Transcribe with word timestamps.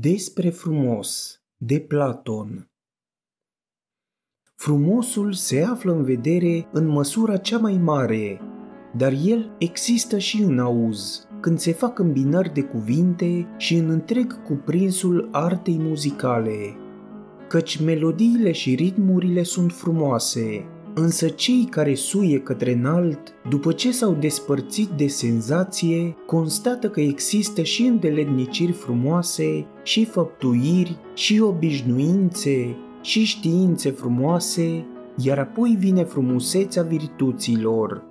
Despre 0.00 0.50
frumos 0.50 1.40
de 1.56 1.80
Platon 1.80 2.70
Frumosul 4.54 5.32
se 5.32 5.62
află 5.62 5.92
în 5.92 6.02
vedere 6.02 6.68
în 6.72 6.86
măsura 6.86 7.36
cea 7.36 7.58
mai 7.58 7.78
mare, 7.78 8.40
dar 8.96 9.12
el 9.24 9.56
există 9.58 10.18
și 10.18 10.42
în 10.42 10.58
auz, 10.58 11.26
când 11.40 11.58
se 11.58 11.72
fac 11.72 11.98
îmbinări 11.98 12.54
de 12.54 12.62
cuvinte 12.62 13.54
și 13.56 13.74
în 13.74 13.90
întreg 13.90 14.42
cuprinsul 14.42 15.28
artei 15.32 15.78
muzicale. 15.78 16.76
Căci 17.48 17.80
melodiile 17.80 18.52
și 18.52 18.74
ritmurile 18.74 19.42
sunt 19.42 19.72
frumoase, 19.72 20.64
Însă 21.00 21.28
cei 21.28 21.66
care 21.70 21.94
suie 21.94 22.40
către 22.40 22.72
înalt, 22.72 23.18
după 23.48 23.72
ce 23.72 23.92
s-au 23.92 24.12
despărțit 24.12 24.88
de 24.88 25.06
senzație, 25.06 26.16
constată 26.26 26.88
că 26.88 27.00
există 27.00 27.62
și 27.62 27.82
îndeletniciri 27.82 28.72
frumoase, 28.72 29.66
și 29.82 30.04
făptuiri, 30.04 30.98
și 31.14 31.40
obișnuințe, 31.40 32.76
și 33.00 33.24
științe 33.24 33.90
frumoase, 33.90 34.86
iar 35.16 35.38
apoi 35.38 35.76
vine 35.78 36.04
frumusețea 36.04 36.82
virtuților. 36.82 38.02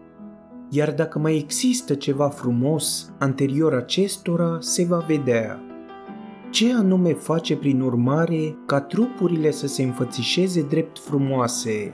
Iar 0.69 0.93
dacă 0.93 1.19
mai 1.19 1.37
există 1.37 1.93
ceva 1.93 2.29
frumos 2.29 3.11
anterior 3.19 3.73
acestora, 3.73 4.57
se 4.59 4.85
va 4.85 5.03
vedea. 5.07 5.61
Ce 6.49 6.73
anume 6.73 7.13
face 7.13 7.55
prin 7.55 7.81
urmare 7.81 8.57
ca 8.65 8.81
trupurile 8.81 9.51
să 9.51 9.67
se 9.67 9.83
înfățișeze 9.83 10.61
drept 10.61 10.99
frumoase, 10.99 11.93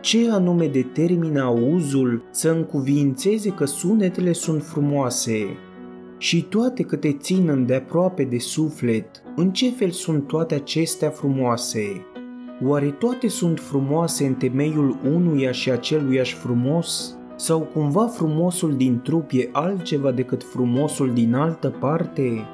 ce 0.00 0.30
anume 0.30 0.66
determină 0.66 1.42
auzul 1.42 2.22
să 2.30 2.50
încuvințeze 2.50 3.50
că 3.50 3.64
sunetele 3.64 4.32
sunt 4.32 4.62
frumoase 4.62 5.46
și 6.18 6.42
toate 6.42 6.82
câte 6.82 7.12
țin 7.12 7.48
îndeaproape 7.48 8.24
de 8.24 8.38
suflet, 8.38 9.22
în 9.36 9.50
ce 9.50 9.70
fel 9.70 9.90
sunt 9.90 10.26
toate 10.26 10.54
acestea 10.54 11.10
frumoase? 11.10 12.06
Oare 12.64 12.86
toate 12.90 13.28
sunt 13.28 13.60
frumoase 13.60 14.26
în 14.26 14.34
temeiul 14.34 14.98
unuia 15.04 15.52
și 15.52 15.70
aceluiași 15.70 16.34
frumos? 16.34 17.16
Sau 17.36 17.60
cumva 17.60 18.06
frumosul 18.06 18.76
din 18.76 19.00
trup 19.02 19.30
e 19.32 19.48
altceva 19.52 20.10
decât 20.10 20.44
frumosul 20.44 21.12
din 21.12 21.34
altă 21.34 21.68
parte? 21.80 22.46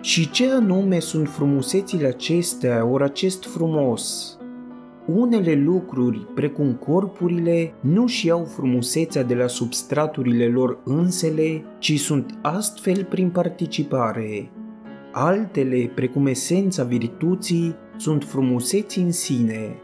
Și 0.00 0.30
ce 0.30 0.50
anume 0.50 0.98
sunt 0.98 1.28
frumusețile 1.28 2.06
acestea, 2.06 2.86
ori 2.86 3.04
acest 3.04 3.44
frumos? 3.44 4.36
Unele 5.06 5.54
lucruri, 5.54 6.26
precum 6.34 6.72
corpurile, 6.72 7.74
nu 7.80 8.06
și 8.06 8.26
iau 8.26 8.44
frumusețea 8.44 9.22
de 9.22 9.34
la 9.34 9.46
substraturile 9.46 10.46
lor 10.46 10.78
însele, 10.84 11.64
ci 11.78 11.98
sunt 11.98 12.38
astfel 12.42 13.04
prin 13.04 13.30
participare. 13.30 14.50
Altele, 15.12 15.90
precum 15.94 16.26
esența 16.26 16.84
virtuții, 16.84 17.74
sunt 17.96 18.24
frumuseți 18.24 18.98
în 18.98 19.12
sine. 19.12 19.74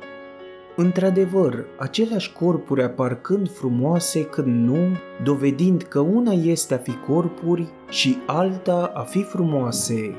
Într-adevăr, 0.76 1.66
aceleași 1.78 2.32
corpuri 2.32 2.82
aparcând 2.82 3.50
frumoase 3.50 4.24
când 4.24 4.68
nu, 4.68 4.96
dovedind 5.24 5.82
că 5.82 5.98
una 5.98 6.32
este 6.32 6.74
a 6.74 6.78
fi 6.78 6.92
corpuri 7.06 7.68
și 7.88 8.16
alta 8.26 8.90
a 8.94 9.02
fi 9.02 9.22
frumoase 9.22 10.14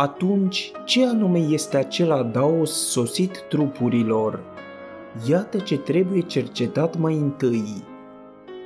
atunci 0.00 0.70
ce 0.84 1.06
anume 1.06 1.38
este 1.38 1.76
acel 1.76 2.12
adaos 2.12 2.90
sosit 2.90 3.44
trupurilor? 3.48 4.40
Iată 5.28 5.58
ce 5.58 5.78
trebuie 5.78 6.20
cercetat 6.20 6.98
mai 6.98 7.14
întâi. 7.14 7.84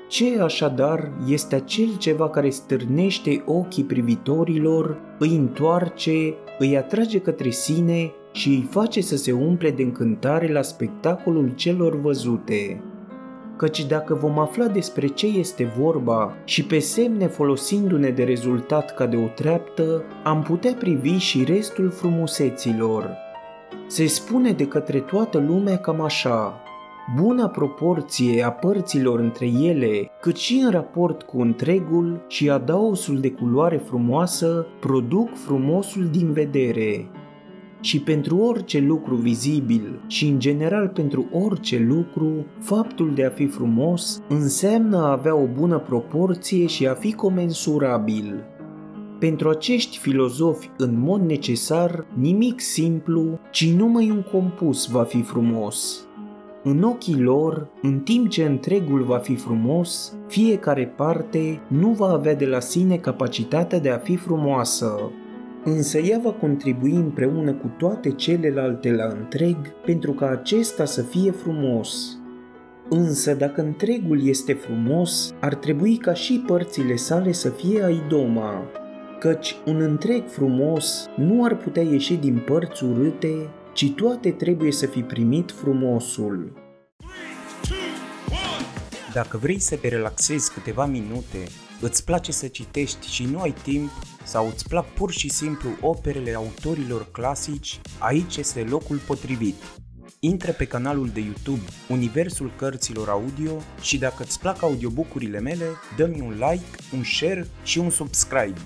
Ce 0.08 0.40
așadar 0.40 1.12
este 1.28 1.54
acel 1.54 1.96
ceva 1.98 2.30
care 2.30 2.50
stârnește 2.50 3.42
ochii 3.46 3.84
privitorilor, 3.84 5.00
îi 5.18 5.36
întoarce, 5.36 6.34
îi 6.58 6.76
atrage 6.76 7.18
către 7.18 7.50
sine 7.50 8.12
și 8.32 8.48
îi 8.48 8.68
face 8.70 9.00
să 9.00 9.16
se 9.16 9.32
umple 9.32 9.70
de 9.70 9.82
încântare 9.82 10.52
la 10.52 10.62
spectacolul 10.62 11.52
celor 11.54 12.00
văzute? 12.00 12.82
Căci 13.56 13.86
dacă 13.86 14.14
vom 14.14 14.38
afla 14.38 14.66
despre 14.66 15.06
ce 15.06 15.26
este 15.26 15.72
vorba 15.78 16.34
și 16.44 16.64
pe 16.64 16.78
semne 16.78 17.26
folosindu-ne 17.26 18.10
de 18.10 18.24
rezultat 18.24 18.94
ca 18.94 19.06
de 19.06 19.16
o 19.16 19.26
treaptă, 19.26 20.02
am 20.22 20.42
putea 20.42 20.72
privi 20.78 21.16
și 21.16 21.44
restul 21.44 21.90
frumuseților. 21.90 23.16
Se 23.86 24.06
spune 24.06 24.52
de 24.52 24.66
către 24.66 24.98
toată 24.98 25.38
lumea 25.38 25.76
cam 25.76 26.00
așa, 26.00 26.62
buna 27.16 27.48
proporție 27.48 28.42
a 28.42 28.50
părților 28.50 29.18
între 29.20 29.46
ele, 29.46 30.10
cât 30.20 30.36
și 30.36 30.60
în 30.64 30.70
raport 30.70 31.22
cu 31.22 31.40
întregul 31.40 32.24
și 32.28 32.50
adaosul 32.50 33.20
de 33.20 33.30
culoare 33.30 33.76
frumoasă, 33.76 34.66
produc 34.80 35.34
frumosul 35.34 36.08
din 36.10 36.32
vedere 36.32 37.06
și 37.82 38.00
pentru 38.00 38.36
orice 38.36 38.78
lucru 38.78 39.14
vizibil 39.14 40.00
și 40.06 40.26
în 40.26 40.38
general 40.38 40.88
pentru 40.88 41.26
orice 41.32 41.78
lucru, 41.78 42.46
faptul 42.58 43.12
de 43.14 43.24
a 43.24 43.30
fi 43.30 43.46
frumos 43.46 44.22
înseamnă 44.28 44.96
a 44.96 45.10
avea 45.10 45.34
o 45.34 45.46
bună 45.58 45.78
proporție 45.78 46.66
și 46.66 46.86
a 46.86 46.94
fi 46.94 47.12
comensurabil. 47.12 48.44
Pentru 49.18 49.48
acești 49.48 49.98
filozofi, 49.98 50.70
în 50.76 50.98
mod 50.98 51.20
necesar, 51.20 52.06
nimic 52.14 52.60
simplu, 52.60 53.38
ci 53.50 53.72
numai 53.72 54.10
un 54.10 54.22
compus 54.32 54.86
va 54.86 55.02
fi 55.02 55.22
frumos. 55.22 56.06
În 56.64 56.82
ochii 56.82 57.20
lor, 57.20 57.68
în 57.82 57.98
timp 57.98 58.28
ce 58.28 58.44
întregul 58.44 59.02
va 59.02 59.18
fi 59.18 59.34
frumos, 59.34 60.16
fiecare 60.26 60.86
parte 60.96 61.60
nu 61.68 61.88
va 61.88 62.08
avea 62.08 62.34
de 62.34 62.46
la 62.46 62.60
sine 62.60 62.96
capacitatea 62.96 63.80
de 63.80 63.90
a 63.90 63.98
fi 63.98 64.16
frumoasă, 64.16 65.10
însă 65.64 65.98
ea 65.98 66.18
va 66.22 66.32
contribui 66.32 66.92
împreună 66.92 67.52
cu 67.52 67.66
toate 67.78 68.10
celelalte 68.10 68.92
la 68.92 69.04
întreg 69.04 69.56
pentru 69.84 70.12
ca 70.12 70.28
acesta 70.28 70.84
să 70.84 71.02
fie 71.02 71.30
frumos. 71.30 72.16
Însă 72.88 73.34
dacă 73.34 73.60
întregul 73.60 74.26
este 74.26 74.52
frumos, 74.52 75.34
ar 75.40 75.54
trebui 75.54 75.96
ca 75.96 76.14
și 76.14 76.44
părțile 76.46 76.96
sale 76.96 77.32
să 77.32 77.48
fie 77.48 77.84
aidoma, 77.84 78.62
căci 79.18 79.56
un 79.66 79.80
întreg 79.80 80.28
frumos 80.28 81.06
nu 81.16 81.44
ar 81.44 81.56
putea 81.56 81.82
ieși 81.82 82.14
din 82.14 82.42
părți 82.46 82.84
urâte, 82.84 83.50
ci 83.72 83.90
toate 83.90 84.30
trebuie 84.30 84.72
să 84.72 84.86
fi 84.86 85.00
primit 85.02 85.50
frumosul. 85.50 86.52
Dacă 89.12 89.36
vrei 89.36 89.58
să 89.58 89.76
te 89.76 89.88
relaxezi 89.88 90.52
câteva 90.52 90.86
minute, 90.86 91.38
îți 91.82 92.04
place 92.04 92.32
să 92.32 92.46
citești 92.46 93.08
și 93.08 93.24
nu 93.24 93.40
ai 93.40 93.54
timp, 93.62 93.90
sau 94.24 94.46
îți 94.46 94.68
plac 94.68 94.86
pur 94.86 95.12
și 95.12 95.28
simplu 95.28 95.70
operele 95.80 96.34
autorilor 96.34 97.10
clasici, 97.10 97.80
aici 97.98 98.36
este 98.36 98.62
locul 98.62 98.96
potrivit. 99.06 99.54
Intră 100.20 100.52
pe 100.52 100.64
canalul 100.64 101.08
de 101.08 101.20
YouTube 101.20 101.62
Universul 101.88 102.52
Cărților 102.56 103.08
Audio 103.08 103.52
și 103.80 103.98
dacă 103.98 104.22
îți 104.22 104.38
plac 104.38 104.62
audiobook-urile 104.62 105.40
mele, 105.40 105.66
dă-mi 105.96 106.20
un 106.20 106.30
like, 106.30 106.96
un 106.96 107.02
share 107.04 107.46
și 107.62 107.78
un 107.78 107.90
subscribe. 107.90 108.60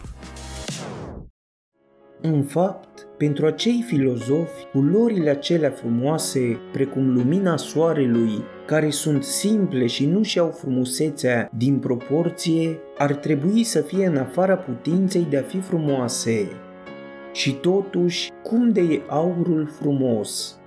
În 2.21 2.45
fapt, 2.45 2.96
pentru 3.17 3.47
acei 3.47 3.85
filozofi, 3.87 4.65
culorile 4.73 5.31
acelea 5.31 5.71
frumoase, 5.71 6.59
precum 6.73 7.15
lumina 7.15 7.57
soarelui, 7.57 8.43
care 8.67 8.91
sunt 8.91 9.25
simple 9.25 9.87
și 9.87 10.07
nu 10.07 10.23
și-au 10.23 10.51
frumusețea 10.51 11.51
din 11.57 11.79
proporție, 11.79 12.79
ar 12.99 13.15
trebui 13.15 13.63
să 13.63 13.81
fie 13.81 14.07
în 14.07 14.17
afara 14.17 14.57
putinței 14.57 15.27
de 15.31 15.37
a 15.37 15.43
fi 15.43 15.61
frumoase. 15.61 16.49
Și 17.33 17.53
totuși, 17.53 18.31
cum 18.43 18.73
de 18.73 18.81
e 18.81 19.01
aurul 19.09 19.71
frumos? 19.81 20.59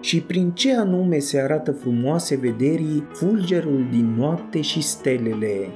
Și 0.00 0.20
prin 0.20 0.50
ce 0.50 0.76
anume 0.76 1.18
se 1.18 1.40
arată 1.40 1.72
frumoase 1.72 2.36
vederii 2.36 3.06
fulgerul 3.12 3.86
din 3.90 4.14
noapte 4.18 4.60
și 4.60 4.82
stelele? 4.82 5.68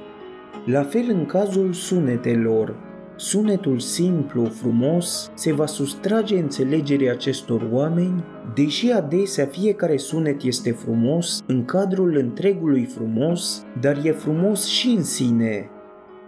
La 0.65 0.83
fel 0.83 1.05
în 1.09 1.25
cazul 1.25 1.73
sunetelor, 1.73 2.75
Sunetul 3.21 3.79
simplu, 3.79 4.45
frumos, 4.45 5.31
se 5.33 5.53
va 5.53 5.65
sustrage 5.65 6.37
înțelegerii 6.39 7.09
acestor 7.09 7.69
oameni, 7.71 8.23
deși 8.55 8.91
adesea 8.91 9.45
fiecare 9.45 9.97
sunet 9.97 10.43
este 10.43 10.71
frumos 10.71 11.43
în 11.47 11.65
cadrul 11.65 12.17
întregului 12.17 12.85
frumos, 12.85 13.65
dar 13.81 13.99
e 14.03 14.11
frumos 14.11 14.65
și 14.65 14.87
în 14.87 15.03
sine. 15.03 15.69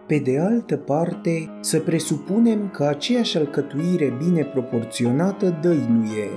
Pe 0.08 0.18
de 0.18 0.40
altă 0.40 0.76
parte, 0.76 1.58
să 1.60 1.80
presupunem 1.80 2.70
că 2.70 2.84
aceeași 2.84 3.38
alcătuire 3.38 4.14
bine 4.26 4.44
proporționată 4.44 5.60
dăinuie. 5.62 6.30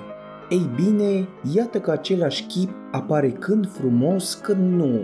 Ei 0.50 0.70
bine, 0.76 1.28
iată 1.54 1.80
că 1.80 1.90
același 1.90 2.46
chip 2.46 2.70
apare 2.90 3.30
când 3.30 3.68
frumos, 3.70 4.34
când 4.34 4.72
nu, 4.72 5.00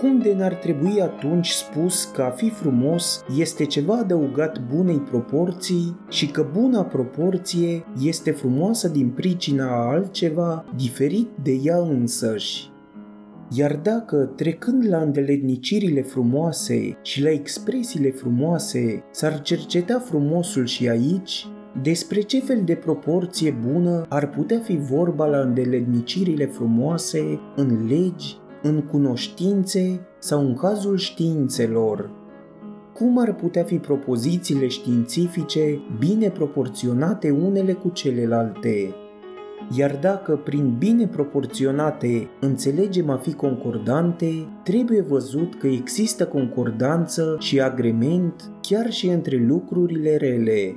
cum 0.00 0.18
de 0.18 0.34
n-ar 0.34 0.54
trebui 0.54 1.00
atunci 1.00 1.48
spus 1.48 2.04
că 2.04 2.22
a 2.22 2.30
fi 2.30 2.50
frumos 2.50 3.24
este 3.36 3.64
ceva 3.64 3.94
adăugat 3.94 4.60
bunei 4.74 4.98
proporții 4.98 5.96
și 6.08 6.26
că 6.26 6.46
buna 6.52 6.82
proporție 6.82 7.84
este 8.02 8.30
frumoasă 8.30 8.88
din 8.88 9.08
pricina 9.08 9.66
a 9.66 9.88
altceva 9.90 10.64
diferit 10.76 11.28
de 11.42 11.60
ea 11.62 11.76
însăși? 11.76 12.70
Iar 13.50 13.76
dacă, 13.76 14.16
trecând 14.16 14.88
la 14.88 14.98
îndeletnicirile 14.98 16.02
frumoase 16.02 16.96
și 17.02 17.22
la 17.22 17.30
expresiile 17.30 18.10
frumoase, 18.10 19.04
s-ar 19.10 19.40
cerceta 19.40 19.98
frumosul 19.98 20.66
și 20.66 20.88
aici, 20.88 21.46
Despre 21.82 22.20
ce 22.20 22.40
fel 22.40 22.62
de 22.64 22.74
proporție 22.74 23.56
bună 23.72 24.06
ar 24.08 24.30
putea 24.30 24.58
fi 24.58 24.76
vorba 24.76 25.26
la 25.26 25.38
îndeletnicirile 25.38 26.46
frumoase 26.46 27.40
în 27.56 27.86
legi, 27.86 28.36
în 28.68 28.82
cunoștințe 28.82 30.00
sau 30.18 30.40
în 30.46 30.54
cazul 30.54 30.96
științelor? 30.96 32.10
Cum 32.94 33.18
ar 33.18 33.34
putea 33.34 33.62
fi 33.62 33.78
propozițiile 33.78 34.68
științifice 34.68 35.80
bine 35.98 36.30
proporționate 36.30 37.30
unele 37.30 37.72
cu 37.72 37.88
celelalte? 37.88 38.94
Iar 39.76 39.98
dacă 40.00 40.36
prin 40.36 40.74
bine 40.78 41.06
proporționate 41.06 42.28
înțelegem 42.40 43.10
a 43.10 43.16
fi 43.16 43.32
concordante, 43.32 44.48
trebuie 44.62 45.00
văzut 45.00 45.54
că 45.54 45.66
există 45.66 46.26
concordanță 46.26 47.36
și 47.38 47.60
agrement 47.60 48.50
chiar 48.60 48.90
și 48.90 49.06
între 49.06 49.44
lucrurile 49.46 50.16
rele. 50.16 50.76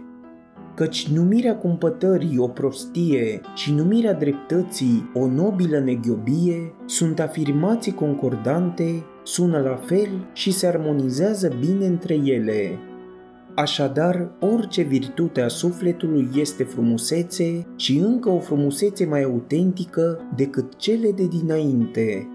Căci 0.75 1.07
numirea 1.07 1.57
cumpătării 1.57 2.37
o 2.37 2.47
prostie 2.47 3.41
și 3.55 3.73
numirea 3.73 4.13
dreptății 4.13 5.11
o 5.13 5.27
nobilă 5.27 5.79
neghiobie 5.79 6.73
sunt 6.85 7.19
afirmații 7.19 7.93
concordante, 7.93 9.03
sună 9.23 9.59
la 9.59 9.75
fel 9.75 10.29
și 10.33 10.51
se 10.51 10.67
armonizează 10.67 11.51
bine 11.59 11.85
între 11.85 12.13
ele. 12.13 12.79
Așadar, 13.55 14.31
orice 14.39 14.81
virtute 14.81 15.41
a 15.41 15.47
sufletului 15.47 16.29
este 16.35 16.63
frumusețe 16.63 17.65
și 17.75 17.97
încă 17.97 18.29
o 18.29 18.39
frumusețe 18.39 19.05
mai 19.05 19.23
autentică 19.23 20.19
decât 20.35 20.75
cele 20.77 21.11
de 21.11 21.27
dinainte. 21.27 22.27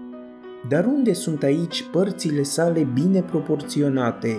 Dar 0.69 0.85
unde 0.85 1.13
sunt 1.13 1.43
aici 1.43 1.83
părțile 1.91 2.43
sale 2.43 2.87
bine 2.93 3.21
proporționate? 3.21 4.37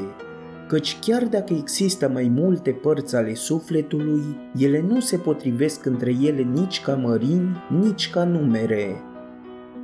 Căci 0.69 0.99
chiar 1.01 1.25
dacă 1.25 1.53
există 1.53 2.09
mai 2.09 2.33
multe 2.35 2.71
părți 2.71 3.17
ale 3.17 3.35
sufletului, 3.35 4.23
ele 4.59 4.85
nu 4.89 5.01
se 5.01 5.17
potrivesc 5.17 5.85
între 5.85 6.11
ele 6.23 6.43
nici 6.43 6.81
ca 6.81 6.95
mărimi, 6.95 7.57
nici 7.81 8.11
ca 8.11 8.25
numere. 8.25 9.03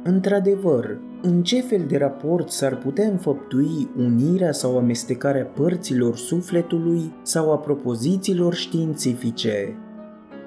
Într-adevăr, 0.03 0.99
în 1.23 1.43
ce 1.43 1.61
fel 1.61 1.85
de 1.89 1.97
raport 1.97 2.51
s-ar 2.51 2.77
putea 2.77 3.07
înfăptui 3.07 3.89
unirea 3.97 4.53
sau 4.53 4.79
amestecarea 4.79 5.45
părților 5.45 6.17
sufletului 6.17 7.13
sau 7.23 7.53
a 7.53 7.59
propozițiilor 7.59 8.55
științifice? 8.55 9.77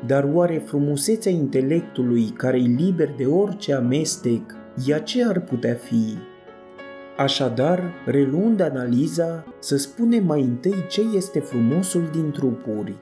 Dar 0.05 0.29
oare 0.33 0.57
frumusețea 0.65 1.31
intelectului 1.31 2.23
care 2.23 2.57
e 2.57 2.75
liber 2.77 3.13
de 3.17 3.25
orice 3.25 3.73
amestec, 3.73 4.41
ea 4.85 4.99
ce 4.99 5.25
ar 5.25 5.39
putea 5.39 5.73
fi? 5.73 6.17
Așadar, 7.17 7.93
reluând 8.05 8.59
analiza, 8.61 9.45
să 9.59 9.77
spunem 9.77 10.25
mai 10.25 10.41
întâi 10.41 10.85
ce 10.89 11.01
este 11.15 11.39
frumosul 11.39 12.09
din 12.11 12.31
trupuri. 12.31 12.95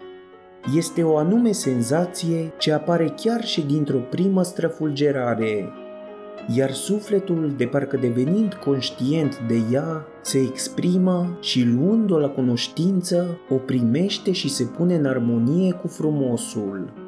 Este 0.75 1.03
o 1.03 1.17
anume 1.17 1.51
senzație 1.51 2.53
ce 2.57 2.71
apare 2.71 3.13
chiar 3.15 3.43
și 3.43 3.61
dintr-o 3.61 3.97
primă 3.97 4.43
străfulgerare, 4.43 5.69
iar 6.55 6.71
sufletul, 6.71 7.53
de 7.57 7.65
parcă 7.65 7.97
devenind 7.97 8.53
conștient 8.53 9.39
de 9.47 9.61
ea, 9.71 10.05
se 10.21 10.37
exprimă 10.37 11.37
și 11.41 11.63
luând-o 11.63 12.17
la 12.19 12.29
cunoștință, 12.29 13.39
o 13.49 13.55
primește 13.55 14.31
și 14.31 14.49
se 14.49 14.63
pune 14.63 14.95
în 14.95 15.05
armonie 15.05 15.71
cu 15.71 15.87
frumosul. 15.87 17.04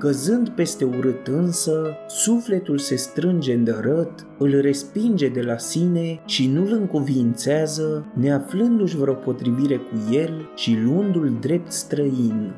Căzând 0.00 0.48
peste 0.48 0.84
urât 0.84 1.26
însă, 1.26 1.96
sufletul 2.06 2.78
se 2.78 2.96
strânge 2.96 3.52
îndărăt, 3.52 4.26
îl 4.38 4.60
respinge 4.60 5.28
de 5.28 5.40
la 5.40 5.58
sine 5.58 6.20
și 6.24 6.46
nu-l 6.46 6.72
încuvințează, 6.72 8.06
neaflându-și 8.14 8.96
vreo 8.96 9.14
potrivire 9.14 9.76
cu 9.76 10.12
el 10.12 10.50
și 10.54 10.78
luându-l 10.84 11.36
drept 11.40 11.72
străin. 11.72 12.52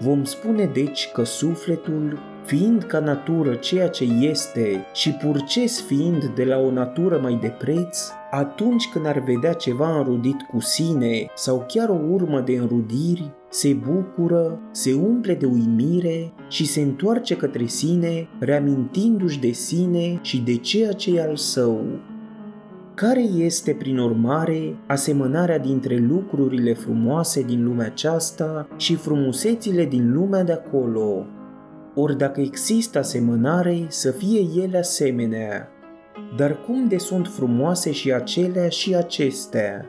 Vom 0.00 0.24
spune 0.24 0.70
deci 0.72 1.10
că 1.12 1.24
sufletul, 1.24 2.18
fiind 2.44 2.82
ca 2.82 2.98
natură 2.98 3.54
ceea 3.54 3.88
ce 3.88 4.04
este 4.04 4.86
și 4.92 5.10
purces 5.10 5.82
fiind 5.82 6.24
de 6.34 6.44
la 6.44 6.58
o 6.58 6.70
natură 6.70 7.18
mai 7.22 7.38
de 7.40 7.54
preț, 7.58 7.98
atunci 8.30 8.88
când 8.92 9.06
ar 9.06 9.18
vedea 9.18 9.52
ceva 9.52 9.98
înrudit 9.98 10.42
cu 10.50 10.60
sine 10.60 11.30
sau 11.34 11.64
chiar 11.68 11.88
o 11.88 12.00
urmă 12.10 12.40
de 12.40 12.52
înrudiri, 12.52 13.32
se 13.50 13.72
bucură, 13.72 14.60
se 14.70 14.94
umple 14.94 15.34
de 15.34 15.46
uimire 15.46 16.32
și 16.48 16.66
se 16.66 16.80
întoarce 16.80 17.36
către 17.36 17.66
sine, 17.66 18.28
reamintindu-și 18.38 19.40
de 19.40 19.50
sine 19.50 20.18
și 20.22 20.40
de 20.40 20.56
ceea 20.56 20.92
ce 20.92 21.14
e 21.14 21.22
al 21.22 21.36
său. 21.36 21.84
Care 22.94 23.20
este, 23.20 23.72
prin 23.72 23.98
urmare, 23.98 24.76
asemănarea 24.86 25.58
dintre 25.58 25.96
lucrurile 25.96 26.74
frumoase 26.74 27.42
din 27.42 27.64
lumea 27.64 27.86
aceasta 27.86 28.68
și 28.76 28.94
frumusețile 28.94 29.84
din 29.84 30.12
lumea 30.12 30.44
de 30.44 30.52
acolo? 30.52 31.26
ori 32.00 32.16
dacă 32.16 32.40
există 32.40 32.98
asemănare, 32.98 33.86
să 33.88 34.10
fie 34.10 34.62
ele 34.62 34.78
asemenea. 34.78 35.68
Dar 36.36 36.60
cum 36.60 36.88
de 36.88 36.98
sunt 36.98 37.26
frumoase 37.26 37.92
și 37.92 38.12
acelea 38.12 38.68
și 38.68 38.94
acestea? 38.94 39.86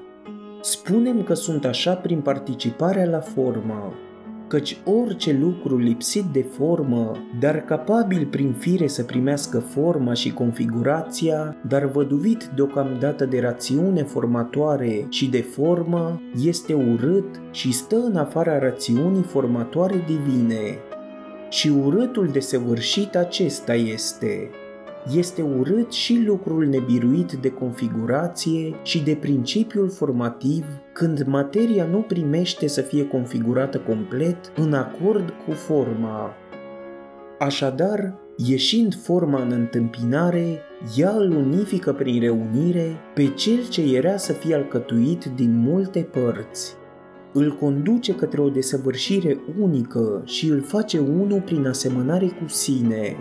Spunem 0.61 1.23
că 1.23 1.33
sunt 1.33 1.65
așa 1.65 1.94
prin 1.94 2.21
participarea 2.21 3.06
la 3.06 3.19
formă, 3.19 3.94
căci 4.47 4.77
orice 4.85 5.38
lucru 5.41 5.77
lipsit 5.77 6.23
de 6.23 6.41
formă, 6.41 7.11
dar 7.39 7.56
capabil 7.61 8.25
prin 8.25 8.53
fire 8.53 8.88
să 8.88 9.03
primească 9.03 9.59
forma 9.59 10.13
și 10.13 10.33
configurația, 10.33 11.56
dar 11.67 11.85
văduvit 11.85 12.44
deocamdată 12.56 13.25
de 13.25 13.39
rațiune 13.39 14.03
formatoare 14.03 15.06
și 15.09 15.29
de 15.29 15.41
formă, 15.41 16.21
este 16.45 16.73
urât 16.73 17.41
și 17.51 17.73
stă 17.73 17.95
în 17.95 18.15
afara 18.15 18.59
rațiunii 18.59 19.23
formatoare 19.23 20.03
divine 20.07 20.77
și 21.50 21.69
urâtul 21.85 22.27
de 22.27 22.39
săvârșit 22.39 23.15
acesta 23.15 23.73
este. 23.73 24.50
Este 25.15 25.41
urât 25.41 25.91
și 25.91 26.23
lucrul 26.25 26.65
nebiruit 26.65 27.31
de 27.31 27.50
configurație 27.50 28.75
și 28.83 29.03
de 29.03 29.15
principiul 29.15 29.89
formativ 29.89 30.65
când 30.94 31.23
materia 31.23 31.85
nu 31.85 31.97
primește 31.97 32.67
să 32.67 32.81
fie 32.81 33.07
configurată 33.07 33.77
complet 33.79 34.38
în 34.56 34.73
acord 34.73 35.33
cu 35.45 35.51
forma. 35.51 36.33
Așadar, 37.39 38.13
ieșind 38.35 38.95
forma 38.95 39.41
în 39.41 39.51
întâmpinare, 39.51 40.59
ea 40.97 41.12
îl 41.12 41.31
unifică 41.31 41.94
prin 41.94 42.19
reunire 42.19 42.95
pe 43.13 43.27
cel 43.27 43.67
ce 43.69 43.95
era 43.95 44.17
să 44.17 44.33
fie 44.33 44.55
alcătuit 44.55 45.25
din 45.25 45.57
multe 45.57 46.00
părți 46.00 46.77
îl 47.33 47.55
conduce 47.59 48.15
către 48.15 48.41
o 48.41 48.50
desăvârșire 48.50 49.39
unică 49.59 50.21
și 50.25 50.47
îl 50.47 50.62
face 50.62 51.00
unul 51.00 51.41
prin 51.41 51.67
asemănare 51.67 52.25
cu 52.25 52.48
sine. 52.48 53.15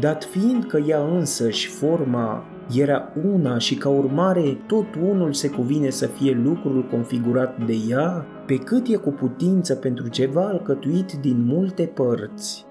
Dat 0.00 0.24
fiind 0.24 0.64
că 0.64 0.78
ea 0.86 1.00
însăși, 1.02 1.68
forma, 1.68 2.44
era 2.76 3.12
una 3.32 3.58
și 3.58 3.74
ca 3.74 3.88
urmare 3.88 4.58
tot 4.66 4.94
unul 4.94 5.32
se 5.32 5.48
cuvine 5.48 5.90
să 5.90 6.06
fie 6.06 6.40
lucrul 6.42 6.86
configurat 6.90 7.64
de 7.66 7.74
ea, 7.88 8.26
pe 8.46 8.56
cât 8.56 8.88
e 8.88 8.96
cu 8.96 9.10
putință 9.10 9.74
pentru 9.74 10.08
ceva 10.08 10.46
alcătuit 10.46 11.12
din 11.12 11.44
multe 11.44 11.82
părți. 11.82 12.66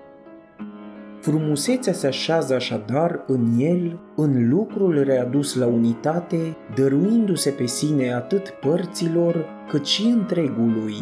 Frumusețea 1.21 1.93
se 1.93 2.07
așează 2.07 2.53
așadar 2.53 3.23
în 3.27 3.45
el, 3.57 3.99
în 4.15 4.49
lucrul 4.49 5.03
readus 5.03 5.55
la 5.55 5.65
unitate, 5.65 6.57
dăruindu-se 6.75 7.49
pe 7.49 7.65
sine 7.65 8.13
atât 8.13 8.49
părților 8.49 9.45
cât 9.69 9.85
și 9.85 10.03
întregului. 10.03 10.95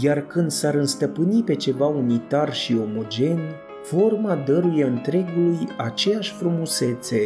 Iar 0.00 0.20
când 0.20 0.50
s-ar 0.50 0.74
înstăpâni 0.74 1.42
pe 1.42 1.54
ceva 1.54 1.86
unitar 1.86 2.52
și 2.52 2.76
omogen, 2.82 3.38
forma 3.82 4.34
dăruie 4.46 4.84
întregului 4.84 5.68
aceeași 5.76 6.32
frumusețe. 6.32 7.22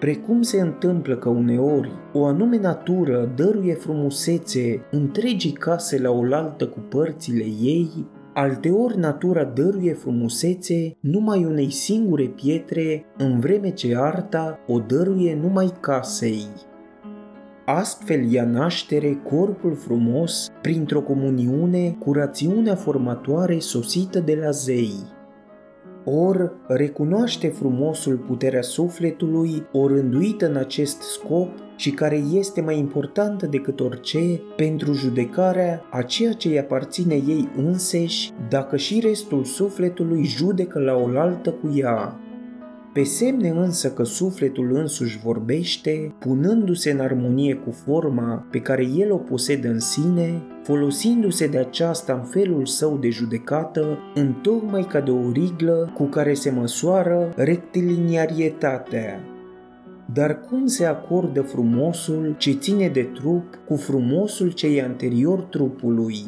Precum 0.00 0.42
se 0.42 0.60
întâmplă 0.60 1.16
că 1.16 1.28
uneori 1.28 1.92
o 2.12 2.24
anume 2.24 2.58
natură 2.58 3.32
dăruie 3.36 3.74
frumusețe 3.74 4.86
întregii 4.90 5.52
case 5.52 6.00
la 6.00 6.10
oaltă 6.10 6.66
cu 6.66 6.78
părțile 6.78 7.44
ei, 7.62 7.90
Alteori 8.36 8.98
natura 8.98 9.44
dăruie 9.44 9.92
frumusețe 9.92 10.96
numai 11.00 11.44
unei 11.44 11.70
singure 11.70 12.24
pietre, 12.24 13.04
în 13.18 13.40
vreme 13.40 13.70
ce 13.70 13.96
arta 13.96 14.58
o 14.66 14.78
dăruie 14.78 15.38
numai 15.42 15.72
casei. 15.80 16.46
Astfel 17.64 18.32
ia 18.32 18.44
naștere 18.44 19.20
corpul 19.28 19.74
frumos 19.74 20.48
printr-o 20.62 21.00
comuniune 21.00 21.96
cu 21.98 22.12
rațiunea 22.12 22.74
formatoare 22.74 23.58
sosită 23.58 24.20
de 24.20 24.38
la 24.42 24.50
zei. 24.50 24.92
Or, 26.04 26.52
recunoaște 26.66 27.48
frumosul 27.48 28.16
puterea 28.16 28.62
sufletului, 28.62 29.66
o 29.72 29.86
rânduită 29.86 30.48
în 30.48 30.56
acest 30.56 31.00
scop 31.00 31.48
și 31.76 31.90
care 31.90 32.16
este 32.16 32.60
mai 32.60 32.78
importantă 32.78 33.46
decât 33.46 33.80
orice 33.80 34.40
pentru 34.56 34.92
judecarea 34.92 35.82
a 35.90 36.02
ceea 36.02 36.32
ce 36.32 36.48
îi 36.48 36.58
aparține 36.58 37.14
ei 37.14 37.48
înseși, 37.56 38.32
dacă 38.48 38.76
și 38.76 39.00
restul 39.00 39.44
sufletului 39.44 40.24
judecă 40.24 40.78
la 40.78 40.94
oaltă 40.94 41.50
cu 41.50 41.72
ea. 41.76 42.18
Pe 42.92 43.02
semne 43.02 43.48
însă 43.48 43.90
că 43.92 44.02
sufletul 44.02 44.74
însuși 44.74 45.18
vorbește, 45.18 46.14
punându-se 46.18 46.90
în 46.90 47.00
armonie 47.00 47.54
cu 47.54 47.70
forma 47.70 48.46
pe 48.50 48.60
care 48.60 48.86
el 48.96 49.12
o 49.12 49.16
posedă 49.16 49.68
în 49.68 49.80
sine, 49.80 50.42
folosindu-se 50.64 51.46
de 51.46 51.58
aceasta 51.58 52.12
în 52.12 52.22
felul 52.22 52.66
său 52.66 52.96
de 52.96 53.08
judecată, 53.08 53.98
întocmai 54.14 54.82
ca 54.82 55.00
de 55.00 55.10
o 55.10 55.30
riglă 55.32 55.90
cu 55.94 56.04
care 56.04 56.34
se 56.34 56.50
măsoară 56.50 57.32
rectiliniaritatea. 57.36 59.20
Dar 60.12 60.40
cum 60.40 60.66
se 60.66 60.84
acordă 60.84 61.42
frumosul 61.42 62.34
ce 62.38 62.52
ține 62.52 62.88
de 62.88 63.02
trup 63.02 63.58
cu 63.66 63.76
frumosul 63.76 64.50
ce 64.50 64.66
e 64.66 64.82
anterior 64.82 65.40
trupului? 65.40 66.24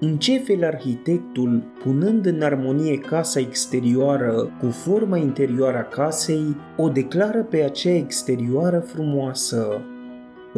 În 0.00 0.16
ce 0.16 0.38
fel 0.38 0.64
arhitectul, 0.64 1.62
punând 1.82 2.26
în 2.26 2.42
armonie 2.42 2.98
casa 2.98 3.40
exterioară 3.40 4.50
cu 4.60 4.66
forma 4.66 5.16
interioară 5.16 5.76
a 5.76 5.82
casei, 5.82 6.56
o 6.76 6.88
declară 6.88 7.42
pe 7.42 7.62
aceea 7.62 7.96
exterioară 7.96 8.78
frumoasă? 8.78 9.80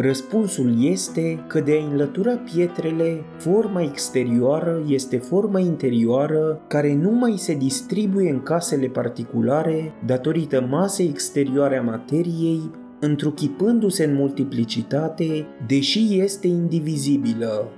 Răspunsul 0.00 0.84
este 0.84 1.44
că 1.46 1.60
de 1.60 1.78
a 1.80 1.90
înlătura 1.90 2.34
pietrele, 2.36 3.24
forma 3.36 3.82
exterioară 3.82 4.82
este 4.86 5.16
forma 5.16 5.58
interioară 5.58 6.60
care 6.68 6.94
nu 6.94 7.10
mai 7.10 7.34
se 7.36 7.54
distribuie 7.54 8.30
în 8.30 8.42
casele 8.42 8.86
particulare 8.86 9.92
datorită 10.06 10.66
masei 10.70 11.08
exterioare 11.08 11.76
a 11.76 11.82
materiei, 11.82 12.70
întruchipându-se 13.00 14.04
în 14.04 14.14
multiplicitate, 14.14 15.46
deși 15.66 16.20
este 16.20 16.46
indivizibilă. 16.46 17.68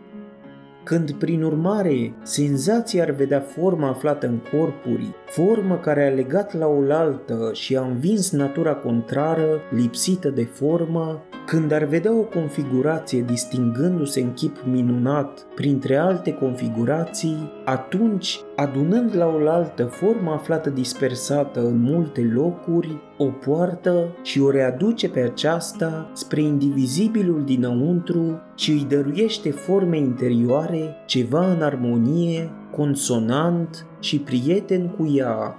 Când, 0.84 1.10
prin 1.12 1.42
urmare, 1.42 2.14
senzația 2.22 3.02
ar 3.02 3.10
vedea 3.10 3.40
forma 3.40 3.88
aflată 3.88 4.26
în 4.26 4.38
corpuri, 4.52 5.14
formă 5.30 5.76
care 5.76 6.06
a 6.06 6.14
legat 6.14 6.58
la 6.58 6.66
oaltă 6.66 7.50
și 7.52 7.76
a 7.76 7.80
învins 7.80 8.30
natura 8.32 8.74
contrară, 8.74 9.60
lipsită 9.70 10.28
de 10.28 10.44
formă, 10.44 11.22
când 11.46 11.72
ar 11.72 11.84
vedea 11.84 12.12
o 12.12 12.22
configurație 12.22 13.20
distingându-se 13.20 14.20
în 14.20 14.32
chip 14.32 14.56
minunat 14.64 15.46
printre 15.54 15.96
alte 15.96 16.32
configurații, 16.32 17.52
atunci, 17.64 18.40
adunând 18.56 19.16
la 19.16 19.26
oaltă 19.26 19.84
forma 19.84 20.34
aflată 20.34 20.70
dispersată 20.70 21.60
în 21.60 21.80
multe 21.80 22.30
locuri, 22.34 22.96
o 23.18 23.24
poartă 23.24 24.16
și 24.22 24.40
o 24.40 24.50
readuce 24.50 25.08
pe 25.08 25.20
aceasta 25.20 26.10
spre 26.14 26.40
indivizibilul 26.40 27.44
dinăuntru 27.44 28.40
și 28.54 28.70
îi 28.70 28.86
dăruiește 28.88 29.50
forme 29.50 29.98
interioare 29.98 30.94
ceva 31.06 31.50
în 31.50 31.62
armonie, 31.62 32.50
consonant 32.70 33.86
și 34.00 34.18
prieten 34.18 34.88
cu 34.88 35.12
ea. 35.14 35.58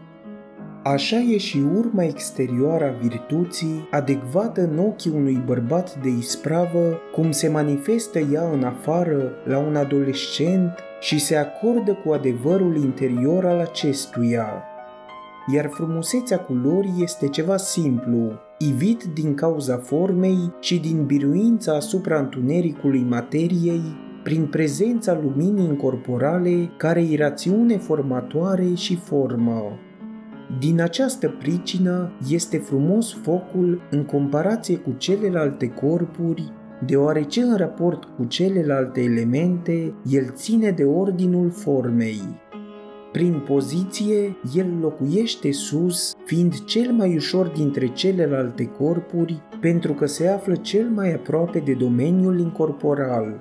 Așa 0.84 1.18
e 1.18 1.38
și 1.38 1.64
urma 1.76 2.04
exterioară 2.04 2.86
a 2.86 3.02
virtuții, 3.02 3.88
adecvată 3.92 4.62
în 4.62 4.78
ochii 4.80 5.12
unui 5.16 5.42
bărbat 5.46 6.02
de 6.02 6.10
ispravă, 6.10 7.00
cum 7.12 7.32
se 7.32 7.48
manifestă 7.48 8.20
ea 8.20 8.50
în 8.54 8.64
afară 8.64 9.32
la 9.46 9.58
un 9.58 9.76
adolescent 9.76 10.80
și 11.00 11.20
se 11.20 11.36
acordă 11.36 11.98
cu 12.06 12.12
adevărul 12.12 12.76
interior 12.76 13.46
al 13.46 13.60
acestuia. 13.60 14.64
Iar 15.54 15.70
frumusețea 15.70 16.40
culorii 16.40 17.04
este 17.04 17.28
ceva 17.28 17.58
simplu, 17.58 18.32
ivit 18.58 19.04
din 19.04 19.34
cauza 19.34 19.78
formei 19.78 20.54
și 20.60 20.80
din 20.80 21.06
biruința 21.06 21.76
asupra 21.76 22.20
întunericului 22.20 23.06
materiei, 23.10 23.82
prin 24.24 24.46
prezența 24.46 25.20
luminii 25.24 25.66
incorporale 25.66 26.70
care 26.78 27.02
e 27.10 27.18
rațiune 27.18 27.78
formatoare 27.78 28.74
și 28.74 28.96
formă. 28.96 29.80
Din 30.60 30.82
această 30.82 31.30
pricină 31.40 32.12
este 32.30 32.58
frumos 32.58 33.14
focul 33.14 33.82
în 33.92 34.04
comparație 34.04 34.78
cu 34.78 34.92
celelalte 34.98 35.68
corpuri, 35.68 36.52
deoarece 36.86 37.42
în 37.42 37.58
raport 37.58 38.04
cu 38.04 38.26
celelalte 38.26 39.02
elemente, 39.02 39.94
el 40.10 40.30
ține 40.34 40.72
de 40.72 40.84
ordinul 40.84 41.50
formei. 41.50 42.22
Prin 43.12 43.44
poziție, 43.48 44.38
el 44.56 44.68
locuiește 44.82 45.52
sus, 45.52 46.14
fiind 46.26 46.64
cel 46.64 46.92
mai 46.92 47.16
ușor 47.16 47.48
dintre 47.48 47.88
celelalte 47.88 48.66
corpuri, 48.66 49.42
pentru 49.60 49.94
că 49.94 50.06
se 50.06 50.28
află 50.28 50.56
cel 50.56 50.90
mai 50.90 51.14
aproape 51.14 51.60
de 51.60 51.74
domeniul 51.74 52.40
incorporal 52.40 53.38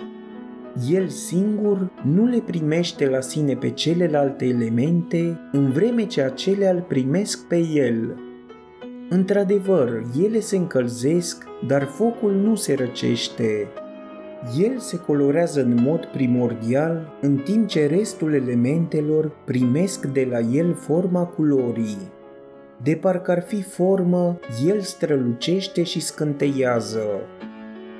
el 0.91 1.09
singur 1.09 1.91
nu 2.03 2.27
le 2.27 2.39
primește 2.39 3.09
la 3.09 3.21
sine 3.21 3.55
pe 3.55 3.71
celelalte 3.71 4.45
elemente, 4.45 5.41
în 5.53 5.71
vreme 5.71 6.05
ce 6.05 6.23
acelea 6.23 6.71
îl 6.71 6.85
primesc 6.89 7.47
pe 7.47 7.57
el. 7.57 8.17
Într-adevăr, 9.09 10.03
ele 10.25 10.41
se 10.41 10.57
încălzesc, 10.57 11.45
dar 11.67 11.83
focul 11.83 12.33
nu 12.33 12.55
se 12.55 12.75
răcește. 12.75 13.69
El 14.59 14.79
se 14.79 14.99
colorează 14.99 15.61
în 15.61 15.83
mod 15.83 16.05
primordial, 16.05 17.19
în 17.21 17.37
timp 17.37 17.69
ce 17.69 17.87
restul 17.87 18.35
elementelor 18.35 19.33
primesc 19.45 20.07
de 20.07 20.29
la 20.31 20.39
el 20.39 20.75
forma 20.75 21.25
culorii. 21.25 21.99
De 22.83 22.95
parcă 22.95 23.31
ar 23.31 23.43
fi 23.43 23.63
formă, 23.63 24.39
el 24.67 24.81
strălucește 24.81 25.83
și 25.83 26.01
scânteiază 26.01 27.03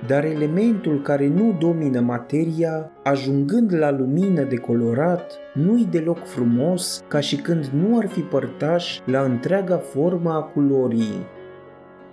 dar 0.07 0.25
elementul 0.25 1.03
care 1.03 1.29
nu 1.29 1.57
domină 1.59 2.01
materia, 2.01 2.91
ajungând 3.03 3.75
la 3.75 3.91
lumină 3.91 4.43
de 4.43 4.57
colorat, 4.57 5.33
nu-i 5.55 5.89
deloc 5.91 6.27
frumos 6.27 7.05
ca 7.09 7.21
și 7.21 7.37
când 7.37 7.65
nu 7.65 7.99
ar 7.99 8.09
fi 8.09 8.21
părtaș 8.21 9.01
la 9.05 9.21
întreaga 9.21 9.77
formă 9.77 10.31
a 10.31 10.43
culorii. 10.43 11.27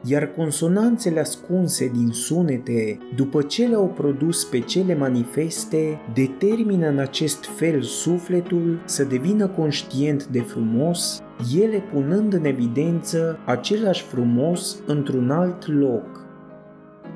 Iar 0.04 0.26
consonanțele 0.26 1.20
ascunse 1.20 1.92
din 1.96 2.10
sunete, 2.12 2.98
după 3.16 3.42
ce 3.42 3.66
le-au 3.66 3.88
produs 3.88 4.46
pe 4.46 4.60
cele 4.60 4.96
manifeste, 4.96 6.00
determină 6.14 6.88
în 6.88 6.98
acest 6.98 7.46
fel 7.46 7.82
sufletul 7.82 8.82
să 8.86 9.04
devină 9.04 9.48
conștient 9.48 10.26
de 10.26 10.40
frumos, 10.40 11.22
ele 11.60 11.84
punând 11.94 12.34
în 12.34 12.46
evidență 12.46 13.40
același 13.46 14.04
frumos 14.04 14.80
într-un 14.86 15.32
alt 15.32 15.68
loc. 15.68 16.27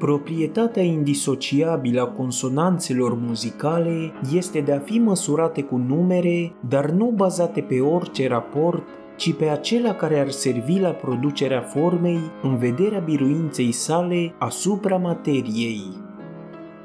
Proprietatea 0.02 0.84
indisociabilă 0.84 2.02
a 2.02 2.08
consonanțelor 2.08 3.14
muzicale 3.14 4.12
este 4.34 4.60
de 4.60 4.72
a 4.74 4.80
fi 4.80 5.00
măsurate 5.00 5.62
cu 5.62 5.78
numere, 5.78 6.54
dar 6.70 6.90
nu 6.90 7.06
bazate 7.16 7.62
pe 7.62 7.80
orice 7.80 8.28
raport, 8.28 8.84
ci 9.16 9.34
pe 9.34 9.46
acela 9.46 9.94
care 9.94 10.20
ar 10.20 10.30
servi 10.30 10.80
la 10.80 10.90
producerea 10.90 11.62
formei 11.62 12.20
în 12.42 12.58
vederea 12.58 13.00
biruinței 13.00 13.72
sale 13.72 14.34
asupra 14.38 14.98
materiei 14.98 16.01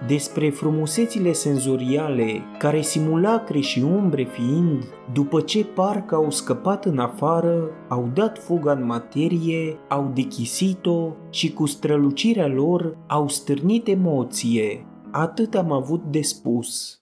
despre 0.06 0.50
frumusețile 0.50 1.32
senzoriale, 1.32 2.42
care 2.58 2.80
simulacre 2.80 3.60
și 3.60 3.80
umbre 3.80 4.24
fiind, 4.24 4.84
după 5.12 5.40
ce 5.40 5.64
parcă 5.64 6.14
au 6.14 6.30
scăpat 6.30 6.84
în 6.84 6.98
afară, 6.98 7.70
au 7.88 8.10
dat 8.14 8.38
fuga 8.38 8.72
în 8.72 8.84
materie, 8.84 9.78
au 9.88 10.10
dechisit-o 10.14 11.12
și 11.30 11.52
cu 11.52 11.66
strălucirea 11.66 12.46
lor 12.46 12.96
au 13.06 13.28
stârnit 13.28 13.88
emoție. 13.88 14.86
Atât 15.10 15.54
am 15.54 15.72
avut 15.72 16.02
de 16.10 16.20
spus. 16.20 17.00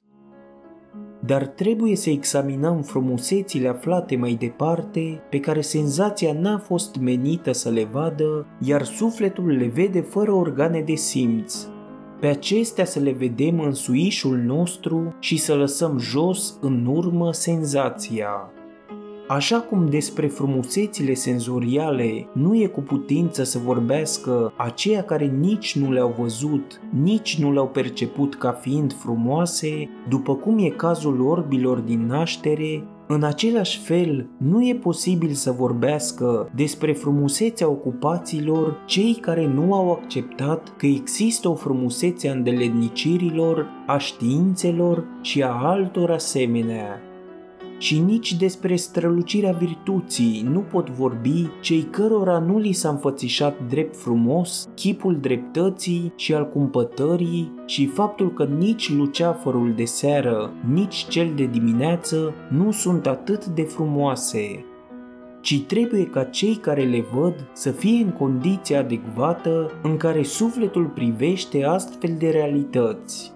Dar 1.27 1.47
trebuie 1.47 1.97
să 1.97 2.11
examinăm 2.11 2.83
frumusețile 2.83 3.69
aflate 3.69 4.17
mai 4.17 4.35
departe, 4.35 5.23
pe 5.31 5.41
care 5.41 5.61
senzația 5.61 6.33
n-a 6.33 6.59
fost 6.59 6.97
menită 6.97 7.53
să 7.53 7.69
le 7.69 7.89
vadă, 7.93 8.47
iar 8.61 8.85
sufletul 8.85 9.47
le 9.47 9.67
vede 9.67 10.01
fără 10.01 10.33
organe 10.33 10.81
de 10.81 10.95
simț, 10.95 11.67
pe 12.25 12.31
acestea 12.31 12.85
să 12.85 12.99
le 12.99 13.13
vedem 13.13 13.61
în 13.61 13.73
suișul 13.73 14.37
nostru 14.37 15.15
și 15.19 15.37
să 15.37 15.55
lăsăm 15.55 15.99
jos 15.99 16.59
în 16.61 16.87
urmă 16.87 17.33
senzația. 17.33 18.29
Așa 19.29 19.61
cum 19.61 19.89
despre 19.89 20.27
frumusețile 20.27 21.15
senzoriale 21.15 22.29
nu 22.33 22.61
e 22.61 22.67
cu 22.67 22.81
putință 22.81 23.43
să 23.43 23.59
vorbească 23.59 24.53
aceia 24.57 25.03
care 25.03 25.27
nici 25.27 25.77
nu 25.77 25.93
le-au 25.93 26.15
văzut, 26.19 26.81
nici 27.03 27.39
nu 27.41 27.53
le-au 27.53 27.69
perceput 27.69 28.35
ca 28.35 28.53
fiind 28.53 28.93
frumoase, 28.93 29.89
după 30.09 30.35
cum 30.35 30.59
e 30.59 30.69
cazul 30.69 31.21
orbilor 31.21 31.79
din 31.79 32.07
naștere, 32.07 32.85
în 33.07 33.23
același 33.23 33.79
fel, 33.79 34.29
nu 34.39 34.67
e 34.67 34.75
posibil 34.75 35.33
să 35.33 35.53
vorbească 35.53 36.51
despre 36.55 36.93
frumusețea 36.93 37.69
ocupațiilor 37.69 38.83
cei 38.87 39.15
care 39.21 39.47
nu 39.47 39.75
au 39.75 39.93
acceptat 39.93 40.77
că 40.77 40.87
există 40.87 41.49
o 41.49 41.55
frumusețe 41.55 42.29
a 42.29 42.33
îndeletnicirilor, 42.33 43.67
a 43.87 43.99
științelor 43.99 45.05
și 45.21 45.43
a 45.43 45.53
altor 45.63 46.11
asemenea 46.11 47.01
și 47.85 47.99
nici 47.99 48.35
despre 48.35 48.77
strălucirea 48.77 49.53
virtuții 49.53 50.47
nu 50.51 50.61
pot 50.61 50.91
vorbi 50.91 51.49
cei 51.61 51.83
cărora 51.83 52.39
nu 52.39 52.59
li 52.59 52.73
s-a 52.73 52.89
înfățișat 52.89 53.57
drept 53.69 53.97
frumos 53.97 54.69
chipul 54.75 55.19
dreptății 55.21 56.13
și 56.17 56.35
al 56.35 56.49
cumpătării 56.49 57.53
și 57.67 57.87
faptul 57.87 58.33
că 58.33 58.45
nici 58.45 58.93
luceafărul 58.93 59.73
de 59.77 59.85
seară, 59.85 60.53
nici 60.73 61.07
cel 61.09 61.33
de 61.37 61.47
dimineață 61.47 62.35
nu 62.51 62.71
sunt 62.71 63.07
atât 63.07 63.47
de 63.47 63.63
frumoase, 63.63 64.65
ci 65.41 65.63
trebuie 65.63 66.05
ca 66.05 66.25
cei 66.25 66.55
care 66.55 66.83
le 66.83 67.05
văd 67.15 67.35
să 67.53 67.71
fie 67.71 68.03
în 68.05 68.11
condiția 68.11 68.79
adecvată 68.79 69.71
în 69.83 69.97
care 69.97 70.23
sufletul 70.23 70.87
privește 70.87 71.65
astfel 71.65 72.15
de 72.19 72.31
realități. 72.31 73.34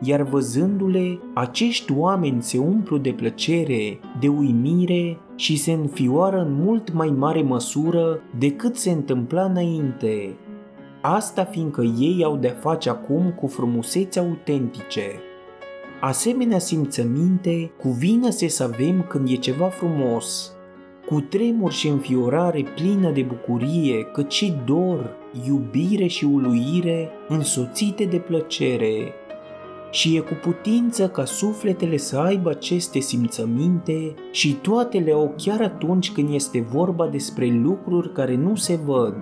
Iar 0.00 0.22
văzându-le, 0.22 1.18
acești 1.34 1.92
oameni 1.92 2.42
se 2.42 2.58
umplu 2.58 2.98
de 2.98 3.12
plăcere, 3.12 4.00
de 4.20 4.28
uimire 4.28 5.18
și 5.36 5.56
se 5.56 5.72
înfioară 5.72 6.40
în 6.40 6.52
mult 6.64 6.92
mai 6.92 7.08
mare 7.08 7.42
măsură 7.42 8.22
decât 8.38 8.76
se 8.76 8.90
întâmpla 8.90 9.42
înainte. 9.42 10.34
Asta 11.00 11.44
fiindcă 11.44 11.82
ei 11.82 12.24
au 12.24 12.36
de-a 12.36 12.56
face 12.60 12.90
acum 12.90 13.32
cu 13.36 13.46
frumuseți 13.46 14.18
autentice. 14.18 15.20
Asemenea 16.00 16.58
simțăminte 16.58 17.70
cuvine-se 17.78 18.48
să 18.48 18.62
avem 18.62 19.04
când 19.08 19.28
e 19.28 19.34
ceva 19.34 19.66
frumos, 19.66 20.52
cu 21.06 21.20
tremur 21.20 21.72
și 21.72 21.88
înfiorare 21.88 22.64
plină 22.74 23.10
de 23.10 23.22
bucurie, 23.22 24.02
cât 24.02 24.30
și 24.30 24.54
dor, 24.66 25.16
iubire 25.46 26.06
și 26.06 26.24
uluire 26.24 27.10
însoțite 27.28 28.04
de 28.04 28.16
plăcere. 28.16 29.12
Și 29.90 30.16
e 30.16 30.20
cu 30.20 30.34
putință 30.42 31.08
ca 31.08 31.24
sufletele 31.24 31.96
să 31.96 32.18
aibă 32.18 32.50
aceste 32.50 32.98
simțăminte 32.98 34.14
și 34.30 34.52
toate 34.52 34.98
le 34.98 35.12
au 35.12 35.34
chiar 35.36 35.60
atunci 35.60 36.12
când 36.12 36.34
este 36.34 36.66
vorba 36.70 37.06
despre 37.06 37.46
lucruri 37.62 38.12
care 38.12 38.36
nu 38.36 38.54
se 38.54 38.80
văd. 38.84 39.14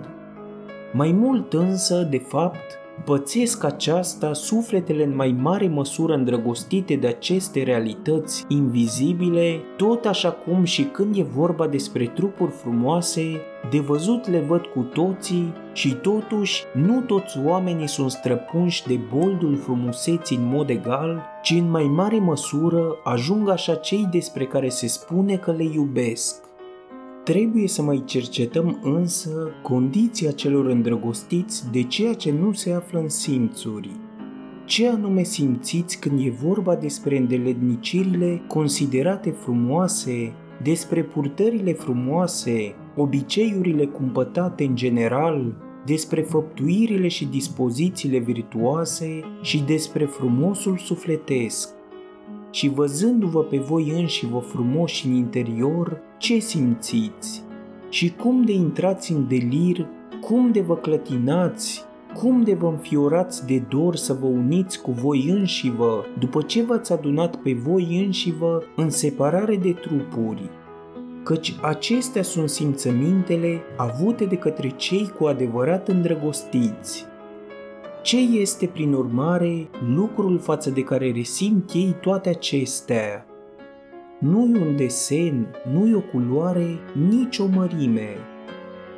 Mai 0.93 1.13
mult 1.13 1.53
însă, 1.53 2.07
de 2.11 2.19
fapt, 2.19 2.79
pățesc 3.05 3.65
aceasta 3.65 4.33
sufletele 4.33 5.05
în 5.05 5.15
mai 5.15 5.37
mare 5.41 5.69
măsură 5.69 6.15
îndrăgostite 6.15 6.95
de 6.95 7.07
aceste 7.07 7.63
realități 7.63 8.45
invizibile, 8.49 9.61
tot 9.77 10.05
așa 10.05 10.31
cum 10.31 10.65
și 10.65 10.83
când 10.83 11.17
e 11.17 11.23
vorba 11.23 11.67
despre 11.67 12.07
trupuri 12.07 12.51
frumoase, 12.51 13.41
de 13.71 13.79
văzut 13.79 14.29
le 14.29 14.41
văd 14.41 14.67
cu 14.67 14.81
toții 14.81 15.53
și 15.73 15.95
totuși 15.95 16.65
nu 16.75 17.01
toți 17.01 17.39
oamenii 17.45 17.89
sunt 17.89 18.11
străpunși 18.11 18.87
de 18.87 18.99
boldul 19.15 19.57
frumuseții 19.57 20.37
în 20.37 20.49
mod 20.49 20.71
egal, 20.71 21.23
ci 21.43 21.51
în 21.51 21.71
mai 21.71 21.85
mare 21.85 22.19
măsură 22.19 22.97
ajung 23.05 23.49
așa 23.49 23.75
cei 23.75 24.09
despre 24.11 24.45
care 24.45 24.69
se 24.69 24.87
spune 24.87 25.37
că 25.37 25.53
le 25.53 25.65
iubesc. 25.65 26.47
Trebuie 27.25 27.69
să 27.69 27.83
mai 27.83 28.03
cercetăm 28.05 28.79
însă 28.83 29.51
condiția 29.63 30.31
celor 30.31 30.67
îndrăgostiți 30.67 31.71
de 31.71 31.83
ceea 31.83 32.15
ce 32.15 32.33
nu 32.33 32.53
se 32.53 32.73
află 32.73 32.99
în 32.99 33.09
simțuri. 33.09 33.91
Ce 34.65 34.89
anume 34.89 35.23
simțiți 35.23 35.99
când 35.99 36.21
e 36.27 36.31
vorba 36.31 36.75
despre 36.75 37.17
îndeletnicirile 37.17 38.43
considerate 38.47 39.31
frumoase, 39.31 40.33
despre 40.63 41.03
purtările 41.03 41.73
frumoase, 41.73 42.75
obiceiurile 43.01 43.85
cumpătate 43.85 44.65
în 44.65 44.77
general, 44.77 45.55
despre 45.85 46.21
făptuirile 46.21 47.09
și 47.09 47.27
dispozițiile 47.27 48.19
virtuoase 48.19 49.21
și 49.43 49.63
despre 49.63 50.05
frumosul 50.05 50.77
sufletesc 50.77 51.77
și 52.51 52.69
văzându-vă 52.69 53.43
pe 53.43 53.59
voi 53.59 53.91
înși 54.01 54.27
vă 54.27 54.39
frumoși 54.39 55.07
în 55.07 55.13
interior, 55.13 56.01
ce 56.19 56.39
simțiți? 56.39 57.43
Și 57.89 58.15
cum 58.15 58.45
de 58.45 58.53
intrați 58.53 59.13
în 59.13 59.29
delir, 59.29 59.87
cum 60.21 60.53
de 60.53 60.61
vă 60.61 60.77
clătinați, 60.77 61.85
cum 62.15 62.43
de 62.43 62.55
vă 62.55 62.67
înfiorați 62.67 63.47
de 63.47 63.63
dor 63.69 63.97
să 63.97 64.13
vă 64.13 64.27
uniți 64.27 64.83
cu 64.83 64.91
voi 64.91 65.29
înșivă 65.29 66.05
după 66.19 66.43
ce 66.43 66.63
v-ați 66.63 66.93
adunat 66.93 67.37
pe 67.37 67.53
voi 67.53 68.05
înșivă 68.05 68.63
în 68.77 68.91
separare 68.91 69.57
de 69.57 69.73
trupuri? 69.73 70.51
Căci 71.23 71.55
acestea 71.61 72.23
sunt 72.23 72.49
simțămintele 72.49 73.61
avute 73.77 74.25
de 74.25 74.37
către 74.37 74.69
cei 74.69 75.13
cu 75.19 75.25
adevărat 75.25 75.89
îndrăgostiți, 75.89 77.07
ce 78.03 78.19
este, 78.19 78.67
prin 78.67 78.93
urmare, 78.93 79.69
lucrul 79.95 80.39
față 80.39 80.71
de 80.71 80.83
care 80.83 81.13
resimt 81.13 81.71
ei 81.73 81.97
toate 82.01 82.29
acestea? 82.29 83.27
Nu 84.19 84.51
e 84.55 84.61
un 84.61 84.77
desen, 84.77 85.47
nu 85.73 85.89
e 85.89 85.95
o 85.95 86.01
culoare, 86.01 86.79
nici 87.09 87.39
o 87.39 87.47
mărime. 87.47 88.17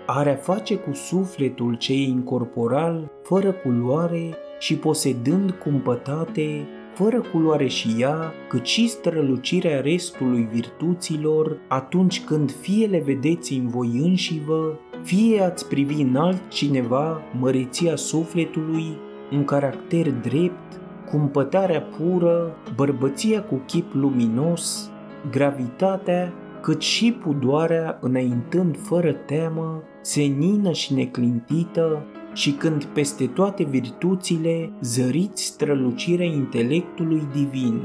Are 0.07 0.31
a 0.31 0.37
face 0.37 0.77
cu 0.77 0.93
sufletul 0.93 1.75
ce 1.75 1.93
e 1.93 2.03
incorporal, 2.03 3.11
fără 3.23 3.53
culoare 3.53 4.35
și 4.59 4.77
posedând 4.77 5.51
cumpătate, 5.51 6.67
fără 7.01 7.21
culoare 7.33 7.67
și 7.67 7.95
ea, 7.99 8.33
cât 8.49 8.67
și 8.67 8.89
strălucirea 8.89 9.81
restului 9.81 10.49
virtuților, 10.53 11.57
atunci 11.69 12.25
când 12.25 12.53
fie 12.53 12.87
le 12.87 13.03
vedeți 13.05 13.53
în 13.53 13.69
voi 13.69 13.89
înșivă, 14.03 14.79
fie 15.03 15.43
ați 15.43 15.69
privi 15.69 16.03
în 16.03 16.17
altcineva 16.17 17.23
măreția 17.39 17.97
sufletului, 17.97 18.97
un 19.33 19.45
caracter 19.45 20.11
drept, 20.11 20.81
cumpătarea 21.11 21.83
pură, 21.83 22.57
bărbăția 22.77 23.43
cu 23.43 23.63
chip 23.67 23.95
luminos, 23.95 24.91
gravitatea, 25.31 26.33
cât 26.61 26.81
și 26.81 27.13
pudoarea 27.13 27.99
înaintând 28.01 28.79
fără 28.79 29.13
teamă, 29.13 29.83
senină 30.01 30.73
și 30.73 30.95
neclintită, 30.95 32.07
și 32.33 32.51
când 32.51 32.85
peste 32.85 33.27
toate 33.27 33.63
virtuțile 33.65 34.73
zăriți 34.81 35.45
strălucirea 35.45 36.27
intelectului 36.27 37.23
divin. 37.33 37.81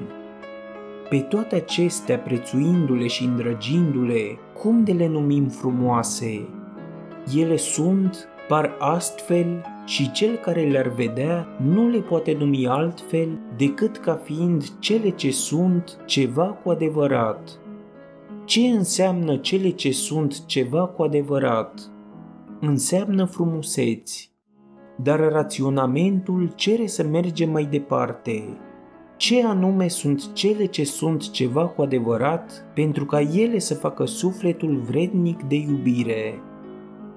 Pe 1.10 1.18
toate 1.18 1.56
acestea, 1.56 2.20
prețuindu-le 2.20 3.08
și 3.08 3.24
îndrăgindu-le, 3.24 4.38
cum 4.62 4.84
de 4.84 4.92
le 4.92 5.08
numim 5.08 5.48
frumoase? 5.48 6.48
Ele 7.36 7.58
sunt, 7.58 8.28
par 8.48 8.76
astfel, 8.80 9.62
și 9.86 10.12
cel 10.12 10.36
care 10.36 10.62
le-ar 10.62 10.88
vedea 10.88 11.48
nu 11.62 11.90
le 11.90 12.00
poate 12.00 12.34
numi 12.34 12.68
altfel 12.68 13.40
decât 13.58 13.98
ca 13.98 14.14
fiind 14.14 14.80
cele 14.80 15.10
ce 15.10 15.32
sunt 15.32 15.98
ceva 16.06 16.46
cu 16.46 16.70
adevărat. 16.70 17.60
Ce 18.46 18.60
înseamnă 18.60 19.38
cele 19.38 19.70
ce 19.70 19.92
sunt 19.92 20.46
ceva 20.46 20.86
cu 20.86 21.04
adevărat? 21.04 21.90
Înseamnă 22.60 23.26
frumuseți, 23.26 24.35
dar 24.96 25.20
raționamentul 25.20 26.52
cere 26.56 26.88
să 26.88 27.04
mergem 27.04 27.50
mai 27.50 27.66
departe. 27.66 28.44
Ce 29.18 29.46
anume 29.46 29.88
sunt 29.88 30.34
cele 30.34 30.66
ce 30.66 30.84
sunt 30.84 31.30
ceva 31.30 31.66
cu 31.66 31.82
adevărat 31.82 32.66
pentru 32.74 33.06
ca 33.06 33.20
ele 33.22 33.60
să 33.60 33.74
facă 33.74 34.06
sufletul 34.06 34.76
vrednic 34.76 35.44
de 35.44 35.56
iubire? 35.56 36.40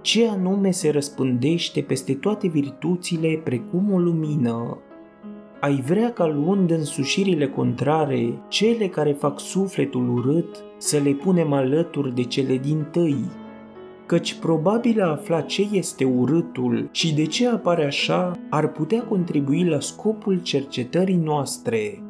Ce 0.01 0.29
anume 0.29 0.71
se 0.71 0.91
răspândește 0.91 1.81
peste 1.81 2.14
toate 2.14 2.49
virtuțile 2.49 3.41
precum 3.45 3.93
o 3.93 3.99
lumină? 3.99 4.79
Ai 5.61 5.83
vrea 5.87 6.12
ca 6.12 6.27
luând 6.27 6.71
însușirile 6.71 7.49
contrare, 7.49 8.38
cele 8.49 8.88
care 8.88 9.12
fac 9.12 9.41
sufletul 9.41 10.09
urât, 10.14 10.64
să 10.77 10.99
le 11.05 11.11
punem 11.11 11.53
alături 11.53 12.14
de 12.14 12.23
cele 12.23 12.57
din 12.57 12.87
tâi, 12.91 13.25
căci 14.09 14.35
probabil 14.35 15.03
a 15.03 15.11
afla 15.11 15.40
ce 15.40 15.68
este 15.73 16.05
urâtul 16.05 16.88
și 16.90 17.14
de 17.14 17.25
ce 17.25 17.49
apare 17.49 17.85
așa 17.85 18.38
ar 18.51 18.73
putea 18.73 19.03
contribui 19.03 19.64
la 19.64 19.81
scopul 19.81 20.40
cercetării 20.42 21.16
noastre. 21.16 22.03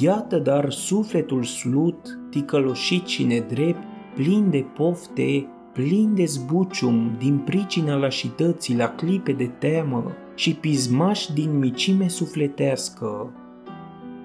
Iată 0.00 0.38
dar 0.38 0.70
sufletul 0.70 1.42
slut, 1.42 2.18
ticăloșit 2.30 3.06
și 3.06 3.24
nedrept, 3.24 3.82
plin 4.14 4.50
de 4.50 4.64
pofte, 4.74 5.46
plin 5.72 6.14
de 6.14 6.24
zbucium 6.24 7.16
din 7.18 7.38
pricina 7.38 7.94
lașității 7.94 8.76
la 8.76 8.88
clipe 8.88 9.32
de 9.32 9.50
teamă 9.58 10.12
și 10.34 10.54
pismaș 10.54 11.26
din 11.26 11.58
micime 11.58 12.08
sufletească. 12.08 13.32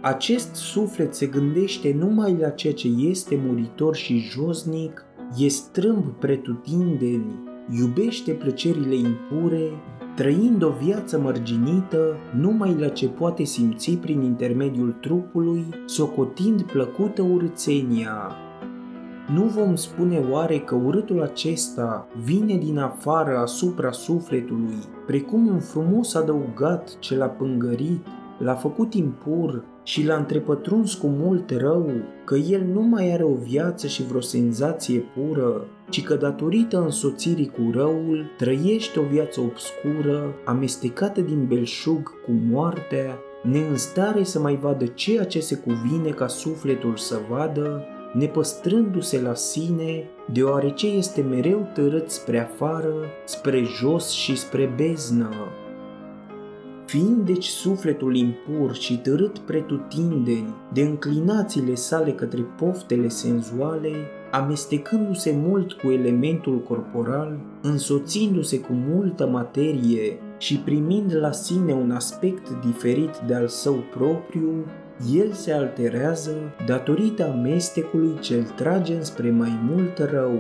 Acest 0.01 0.55
suflet 0.55 1.15
se 1.15 1.25
gândește 1.25 1.95
numai 1.99 2.37
la 2.39 2.49
ceea 2.49 2.73
ce 2.73 2.87
este 2.87 3.39
muritor 3.45 3.95
și 3.95 4.17
josnic 4.17 5.03
e 5.37 5.47
strâmb 5.47 6.05
pretutindeni, 6.19 7.39
iubește 7.79 8.31
plăcerile 8.31 8.95
impure, 8.95 9.69
trăind 10.15 10.63
o 10.63 10.69
viață 10.83 11.19
mărginită 11.19 12.17
numai 12.35 12.75
la 12.79 12.87
ce 12.87 13.07
poate 13.07 13.43
simți 13.43 13.91
prin 13.91 14.21
intermediul 14.21 14.95
trupului, 15.01 15.65
socotind 15.85 16.61
plăcută 16.61 17.21
urțenia. 17.21 18.31
Nu 19.33 19.43
vom 19.43 19.75
spune 19.75 20.23
oare 20.31 20.59
că 20.59 20.75
urâtul 20.75 21.21
acesta 21.21 22.07
vine 22.23 22.57
din 22.57 22.77
afară 22.77 23.37
asupra 23.37 23.91
sufletului, 23.91 24.77
precum 25.05 25.47
un 25.47 25.59
frumos 25.59 26.13
adăugat 26.13 26.99
ce 26.99 27.15
l-a 27.15 27.25
pângărit, 27.25 28.05
l-a 28.39 28.53
făcut 28.53 28.93
impur 28.93 29.63
și 29.89 30.05
l-a 30.05 30.15
întrepătruns 30.15 30.93
cu 30.93 31.07
mult 31.07 31.51
rău, 31.51 31.91
că 32.25 32.35
el 32.35 32.61
nu 32.73 32.81
mai 32.81 33.11
are 33.11 33.23
o 33.23 33.33
viață 33.33 33.87
și 33.87 34.03
vreo 34.03 34.21
senzație 34.21 34.99
pură, 34.99 35.67
ci 35.89 36.03
că 36.03 36.15
datorită 36.15 36.81
însoțirii 36.81 37.47
cu 37.47 37.71
răul 37.71 38.25
trăiește 38.37 38.99
o 38.99 39.03
viață 39.03 39.39
obscură, 39.39 40.35
amestecată 40.45 41.21
din 41.21 41.45
belșug 41.45 42.21
cu 42.25 42.31
moartea, 42.31 43.19
neînstare 43.43 44.23
să 44.23 44.39
mai 44.39 44.55
vadă 44.55 44.85
ceea 44.85 45.25
ce 45.25 45.39
se 45.39 45.55
cuvine 45.55 46.09
ca 46.09 46.27
sufletul 46.27 46.95
să 46.95 47.19
vadă, 47.29 47.83
nepăstrându-se 48.13 49.21
la 49.21 49.33
sine, 49.33 50.03
deoarece 50.31 50.87
este 50.87 51.21
mereu 51.21 51.69
târât 51.73 52.09
spre 52.09 52.39
afară, 52.39 52.93
spre 53.25 53.63
jos 53.63 54.09
și 54.09 54.35
spre 54.35 54.73
beznă, 54.75 55.29
Fiind 56.89 57.25
deci 57.25 57.45
sufletul 57.45 58.15
impur 58.15 58.75
și 58.75 58.97
târât 58.97 59.39
pretutindeni 59.39 60.55
de 60.73 60.81
înclinațiile 60.81 61.75
sale 61.75 62.11
către 62.11 62.41
poftele 62.41 63.07
senzuale, 63.07 63.91
amestecându-se 64.31 65.31
mult 65.35 65.71
cu 65.71 65.91
elementul 65.91 66.59
corporal, 66.59 67.39
însoțindu-se 67.61 68.59
cu 68.59 68.73
multă 68.73 69.27
materie 69.27 70.19
și 70.37 70.57
primind 70.57 71.15
la 71.15 71.31
sine 71.31 71.73
un 71.73 71.91
aspect 71.91 72.49
diferit 72.65 73.17
de 73.27 73.33
al 73.33 73.47
său 73.47 73.83
propriu, 73.91 74.65
el 75.13 75.31
se 75.31 75.51
alterează 75.51 76.35
datorită 76.65 77.23
amestecului 77.23 78.19
ce-l 78.19 78.43
trage 78.43 78.93
înspre 78.93 79.31
mai 79.31 79.59
mult 79.69 79.97
rău. 79.97 80.39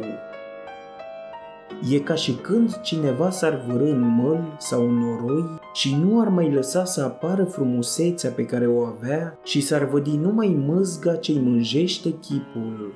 E 1.87 1.99
ca 1.99 2.15
și 2.15 2.31
când 2.31 2.81
cineva 2.81 3.29
s-ar 3.29 3.63
vârâ 3.67 3.89
în 3.89 4.15
măl 4.15 4.55
sau 4.57 4.87
în 4.87 4.97
noroi 4.97 5.59
și 5.73 5.95
nu 5.95 6.21
ar 6.21 6.27
mai 6.27 6.51
lăsa 6.51 6.85
să 6.85 7.01
apară 7.01 7.43
frumusețea 7.43 8.29
pe 8.29 8.45
care 8.45 8.67
o 8.67 8.79
avea 8.79 9.39
și 9.43 9.61
s-ar 9.61 9.83
vădi 9.83 10.17
numai 10.17 10.63
mâzga 10.67 11.15
ce-i 11.15 11.39
mânjește 11.43 12.09
chipul. 12.09 12.93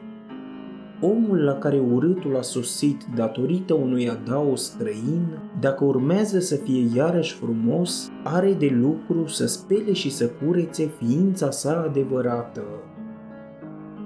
Omul 1.02 1.44
la 1.44 1.54
care 1.54 1.80
urâtul 1.80 2.38
a 2.38 2.42
sosit 2.42 3.02
datorită 3.16 3.74
unui 3.74 4.10
adao 4.10 4.56
străin, 4.56 5.28
dacă 5.60 5.84
urmează 5.84 6.40
să 6.40 6.56
fie 6.56 6.90
iarăși 6.96 7.34
frumos, 7.34 8.12
are 8.24 8.54
de 8.54 8.78
lucru 8.82 9.28
să 9.28 9.46
spele 9.46 9.94
și 9.94 10.12
să 10.12 10.30
curețe 10.30 10.92
ființa 10.98 11.52
sa 11.52 11.86
adevărată. 11.88 12.64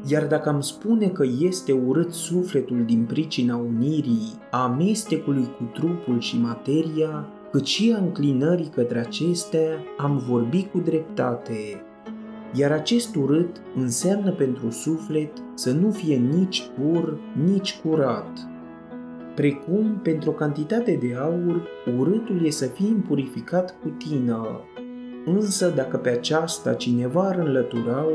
Iar 0.05 0.27
dacă 0.27 0.49
am 0.49 0.61
spune 0.61 1.07
că 1.07 1.25
este 1.39 1.71
urât 1.71 2.13
sufletul 2.13 2.83
din 2.85 3.03
pricina 3.03 3.55
unirii, 3.55 4.33
a 4.51 4.63
amestecului 4.63 5.47
cu 5.57 5.63
trupul 5.73 6.19
și 6.19 6.39
materia, 6.39 7.27
cât 7.51 7.65
și 7.65 7.93
a 7.95 7.97
înclinării 7.97 8.71
către 8.75 8.99
acestea, 8.99 9.83
am 9.97 10.17
vorbit 10.17 10.71
cu 10.71 10.79
dreptate. 10.79 11.81
Iar 12.53 12.71
acest 12.71 13.15
urât 13.15 13.61
înseamnă 13.75 14.31
pentru 14.31 14.69
suflet 14.69 15.31
să 15.53 15.71
nu 15.71 15.91
fie 15.91 16.15
nici 16.15 16.63
pur, 16.79 17.19
nici 17.45 17.79
curat. 17.83 18.47
Precum 19.35 19.99
pentru 20.03 20.29
o 20.29 20.33
cantitate 20.33 20.97
de 21.01 21.15
aur, 21.19 21.67
urâtul 21.99 22.45
e 22.45 22.49
să 22.49 22.65
fie 22.65 23.03
purificat 23.07 23.75
cu 23.81 23.89
tină, 23.97 24.59
Însă 25.35 25.69
dacă 25.69 25.97
pe 25.97 26.09
aceasta 26.09 26.73
cineva 26.73 27.27
ar 27.27 27.35
înlătura-o, 27.35 28.09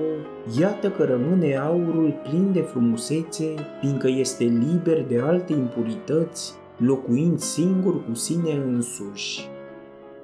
iată 0.60 0.90
că 0.90 1.04
rămâne 1.04 1.56
aurul 1.56 2.20
plin 2.22 2.52
de 2.52 2.60
frumusețe, 2.60 3.54
fiindcă 3.80 4.08
este 4.08 4.44
liber 4.44 5.04
de 5.06 5.20
alte 5.20 5.52
impurități, 5.52 6.54
locuind 6.76 7.38
singur 7.38 8.04
cu 8.04 8.14
sine 8.14 8.52
însuși. 8.66 9.48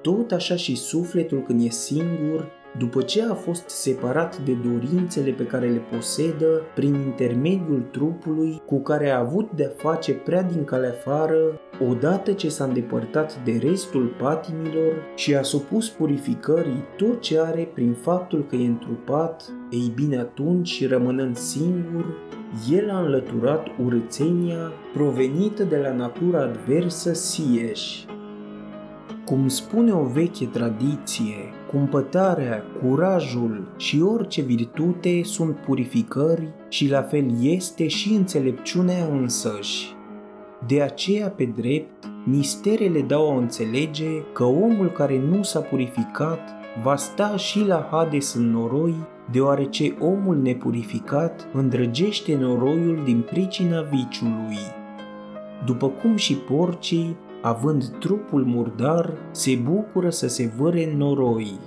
Tot 0.01 0.31
așa 0.31 0.55
și 0.55 0.75
sufletul 0.75 1.41
când 1.41 1.65
e 1.65 1.69
singur 1.69 2.47
după 2.77 3.01
ce 3.01 3.23
a 3.23 3.33
fost 3.33 3.69
separat 3.69 4.37
de 4.37 4.53
dorințele 4.53 5.31
pe 5.31 5.45
care 5.45 5.69
le 5.69 5.81
posedă 5.91 6.61
prin 6.75 6.93
intermediul 6.93 7.83
trupului 7.91 8.61
cu 8.65 8.81
care 8.81 9.09
a 9.09 9.19
avut 9.19 9.51
de-a 9.55 9.71
face 9.75 10.13
prea 10.13 10.41
din 10.41 10.63
cale 10.63 10.87
afară, 10.87 11.59
odată 11.87 12.31
ce 12.31 12.49
s-a 12.49 12.63
îndepărtat 12.63 13.43
de 13.43 13.59
restul 13.61 14.15
patimilor 14.19 14.93
și 15.15 15.35
a 15.35 15.41
supus 15.41 15.89
purificării 15.89 16.83
tot 16.97 17.21
ce 17.21 17.39
are 17.39 17.69
prin 17.73 17.93
faptul 17.93 18.45
că 18.49 18.55
e 18.55 18.65
întrupat, 18.65 19.51
ei 19.69 19.91
bine 19.95 20.17
atunci, 20.17 20.87
rămânând 20.87 21.37
singur, 21.37 22.05
el 22.71 22.89
a 22.89 22.99
înlăturat 22.99 23.67
urățenia 23.85 24.71
provenită 24.93 25.63
de 25.63 25.77
la 25.77 25.93
natura 25.93 26.41
adversă 26.41 27.13
sieși. 27.13 28.05
Cum 29.25 29.47
spune 29.47 29.93
o 29.93 30.03
veche 30.03 30.45
tradiție, 30.45 31.35
cumpătarea, 31.71 32.63
curajul 32.81 33.67
și 33.77 34.01
orice 34.01 34.41
virtute 34.41 35.23
sunt 35.23 35.55
purificări 35.55 36.47
și 36.69 36.89
la 36.89 37.01
fel 37.01 37.25
este 37.41 37.87
și 37.87 38.13
înțelepciunea 38.13 39.05
însăși. 39.11 39.97
De 40.67 40.81
aceea, 40.81 41.29
pe 41.29 41.43
drept, 41.43 42.05
misterele 42.25 43.01
dau 43.01 43.31
a 43.31 43.37
înțelege 43.37 44.21
că 44.33 44.43
omul 44.43 44.91
care 44.91 45.19
nu 45.19 45.43
s-a 45.43 45.59
purificat 45.59 46.39
va 46.83 46.95
sta 46.95 47.35
și 47.35 47.65
la 47.65 47.87
Hades 47.91 48.33
în 48.33 48.51
noroi, 48.51 48.95
deoarece 49.31 49.95
omul 49.99 50.37
nepurificat 50.37 51.47
îndrăgește 51.53 52.35
noroiul 52.35 53.01
din 53.05 53.21
pricina 53.21 53.81
viciului. 53.81 54.57
După 55.65 55.87
cum 55.87 56.15
și 56.15 56.35
porcii 56.35 57.17
având 57.41 57.87
trupul 57.99 58.45
murdar, 58.45 59.13
se 59.31 59.55
bucură 59.55 60.09
să 60.09 60.27
se 60.27 60.51
vâre 60.57 60.91
în 60.91 60.97
noroi. 60.97 61.59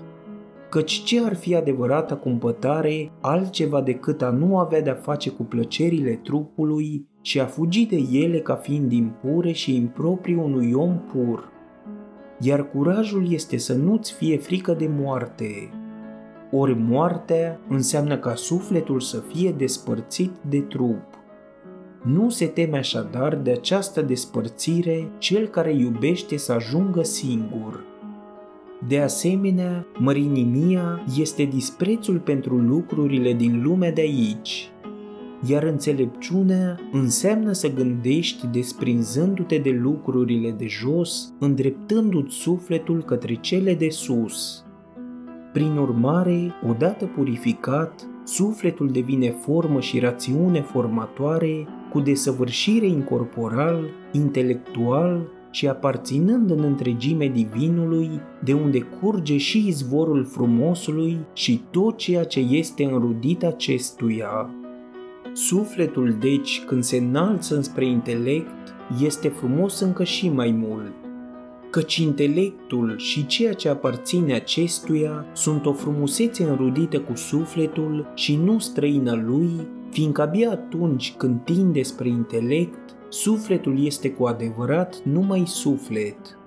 Căci 0.68 0.92
ce 0.92 1.24
ar 1.24 1.35
fi 1.35 1.55
adevărata 1.55 2.16
cumpătare 2.16 3.11
altceva 3.20 3.81
decât 3.81 4.22
a 4.22 4.31
nu 4.31 4.59
avea 4.59 4.81
de-a 4.81 4.94
face 4.94 5.31
cu 5.31 5.42
plăcerile 5.42 6.20
trupului 6.22 7.07
și 7.22 7.40
a 7.40 7.44
fugi 7.46 7.87
de 7.87 8.02
ele 8.12 8.38
ca 8.38 8.54
fiind 8.54 8.92
impure 8.92 9.52
și 9.52 9.76
improprii 9.76 10.35
unui 10.35 10.72
om 10.72 10.98
pur. 11.12 11.50
Iar 12.40 12.70
curajul 12.70 13.32
este 13.32 13.56
să 13.56 13.74
nu-ți 13.74 14.12
fie 14.12 14.37
frică 14.37 14.72
de 14.72 14.90
moarte. 14.98 15.70
Ori 16.50 16.76
moartea 16.78 17.61
înseamnă 17.68 18.18
ca 18.18 18.35
sufletul 18.35 19.00
să 19.00 19.18
fie 19.18 19.52
despărțit 19.52 20.30
de 20.48 20.61
trup. 20.61 21.02
Nu 22.02 22.30
se 22.30 22.46
teme 22.46 22.78
așadar 22.78 23.37
de 23.37 23.50
această 23.50 24.02
despărțire 24.02 25.08
cel 25.18 25.46
care 25.46 25.74
iubește 25.74 26.37
să 26.37 26.52
ajungă 26.52 27.02
singur. 27.02 27.85
De 28.88 29.00
asemenea, 29.00 29.87
mărinimia 29.98 31.04
este 31.18 31.44
disprețul 31.44 32.18
pentru 32.18 32.56
lucrurile 32.56 33.32
din 33.32 33.62
lumea 33.62 33.92
de 33.92 34.00
aici, 34.00 34.71
iar 35.46 35.62
înțelepciunea 35.62 36.81
înseamnă 36.92 37.52
să 37.52 37.72
gândești 37.72 38.46
desprinzându-te 38.46 39.59
de 39.59 39.70
lucrurile 39.70 40.50
de 40.50 40.66
jos, 40.66 41.35
îndreptându-ți 41.38 42.35
sufletul 42.35 43.02
către 43.02 43.35
cele 43.35 43.74
de 43.74 43.88
sus. 43.88 44.64
Prin 45.52 45.76
urmare, 45.76 46.52
odată 46.68 47.05
purificat, 47.05 48.07
sufletul 48.24 48.88
devine 48.88 49.31
formă 49.31 49.81
și 49.81 49.98
rațiune 49.98 50.61
formatoare 50.61 51.66
cu 51.90 52.00
desăvârșire 52.00 52.87
incorporal, 52.87 53.85
intelectual 54.12 55.28
și 55.50 55.68
aparținând 55.68 56.50
în 56.50 56.62
întregime 56.62 57.28
divinului, 57.28 58.11
de 58.44 58.52
unde 58.52 58.81
curge 58.81 59.37
și 59.37 59.66
izvorul 59.66 60.24
frumosului 60.24 61.18
și 61.33 61.62
tot 61.70 61.96
ceea 61.96 62.24
ce 62.24 62.40
este 62.40 62.85
înrudit 62.85 63.44
acestuia. 63.44 64.50
Sufletul, 65.32 66.16
deci, 66.20 66.64
când 66.64 66.82
se 66.82 66.96
înalță 66.96 67.54
înspre 67.54 67.86
intelect, 67.86 68.74
este 69.00 69.28
frumos 69.28 69.80
încă 69.80 70.04
și 70.04 70.28
mai 70.28 70.50
mult, 70.50 70.92
căci 71.70 71.96
intelectul 71.96 72.94
și 72.98 73.26
ceea 73.26 73.52
ce 73.52 73.68
aparține 73.68 74.34
acestuia 74.34 75.26
sunt 75.32 75.66
o 75.66 75.72
frumusețe 75.72 76.44
înrudită 76.44 77.00
cu 77.00 77.16
sufletul 77.16 78.12
și 78.14 78.36
nu 78.36 78.58
străină 78.58 79.22
lui, 79.26 79.50
fiindcă 79.90 80.22
abia 80.22 80.50
atunci 80.50 81.14
când 81.16 81.40
tinde 81.44 81.82
spre 81.82 82.08
intelect, 82.08 82.96
sufletul 83.08 83.84
este 83.84 84.10
cu 84.10 84.24
adevărat 84.24 85.02
numai 85.04 85.42
suflet. 85.46 86.38